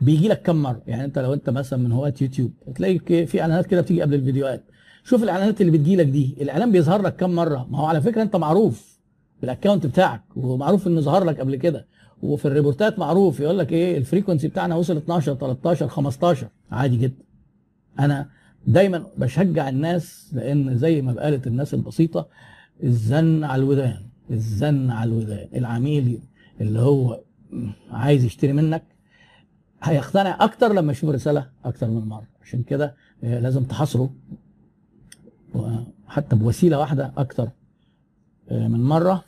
بيجي 0.00 0.28
لك 0.28 0.42
كم 0.42 0.56
مرة. 0.62 0.82
يعني 0.86 1.04
أنت 1.04 1.18
لو 1.18 1.32
أنت 1.34 1.50
مثلا 1.50 1.78
من 1.78 1.92
هواة 1.92 2.14
يوتيوب 2.20 2.52
تلاقي 2.76 2.98
ك- 2.98 3.24
في 3.24 3.40
إعلانات 3.40 3.66
كده 3.66 3.80
بتيجي 3.80 4.02
قبل 4.02 4.14
الفيديوهات. 4.14 4.64
شوف 5.08 5.22
الإعلانات 5.22 5.60
اللي 5.60 5.72
بتجي 5.72 5.96
لك 5.96 6.06
دي. 6.06 6.36
الإعلان 6.40 6.72
بيظهر 6.72 7.02
لك 7.02 7.16
كم 7.16 7.30
مرة؟ 7.30 7.66
ما 7.70 7.78
هو 7.78 7.86
على 7.86 8.00
فكرة 8.00 8.22
أنت 8.22 8.36
معروف 8.36 8.98
بال 9.40 9.50
account 9.50 9.86
بتاعك 9.86 10.22
ومعروف 10.36 10.86
إنه 10.86 11.00
ظهر 11.00 11.24
لك 11.24 11.40
قبل 11.40 11.56
كده. 11.56 11.86
وفي 12.22 12.44
ال 12.48 12.54
reportات 12.54 12.98
معروف 12.98 13.40
يقول 13.40 13.58
لك 13.58 13.72
إيه 13.72 13.98
ال 13.98 14.03
frequency 14.03 14.48
بتاعنا 14.48 14.74
وصل 14.74 14.96
12 14.96 15.34
13 15.34 15.88
15 15.88 16.48
عادي 16.70 16.96
جدا. 16.96 17.24
أنا 17.98 18.28
دايما 18.66 19.06
بشجع 19.16 19.68
الناس 19.68 20.30
لأن 20.32 20.78
زي 20.78 21.02
ما 21.02 21.22
قالت 21.22 21.46
الناس 21.46 21.74
البسيطة 21.74 22.28
الزن 22.84 23.44
على 23.44 23.62
الودان 23.62 23.96
الزن 24.30 24.90
على 24.90 25.10
الودان. 25.10 25.48
العميل 25.54 26.18
اللي 26.60 26.80
هو 26.80 27.20
عايز 27.90 28.24
يشتري 28.24 28.52
منك 28.52 28.82
هيقتنع 29.82 30.36
أكتر 30.40 30.72
لما 30.72 30.92
يشوف 30.92 31.10
الرسالة 31.10 31.46
أكتر 31.64 31.88
من 31.88 32.08
مرة. 32.08 32.26
عشان 32.42 32.62
كده 32.62 32.94
آه، 33.24 33.40
لازم 33.40 33.64
تحاصره. 33.64 34.10
وحتى 35.58 36.36
بوسيلة 36.36 36.78
واحدة 36.78 37.12
أكتر 37.16 37.48
آه، 38.50 38.68
من 38.68 38.84
مرة 38.84 39.24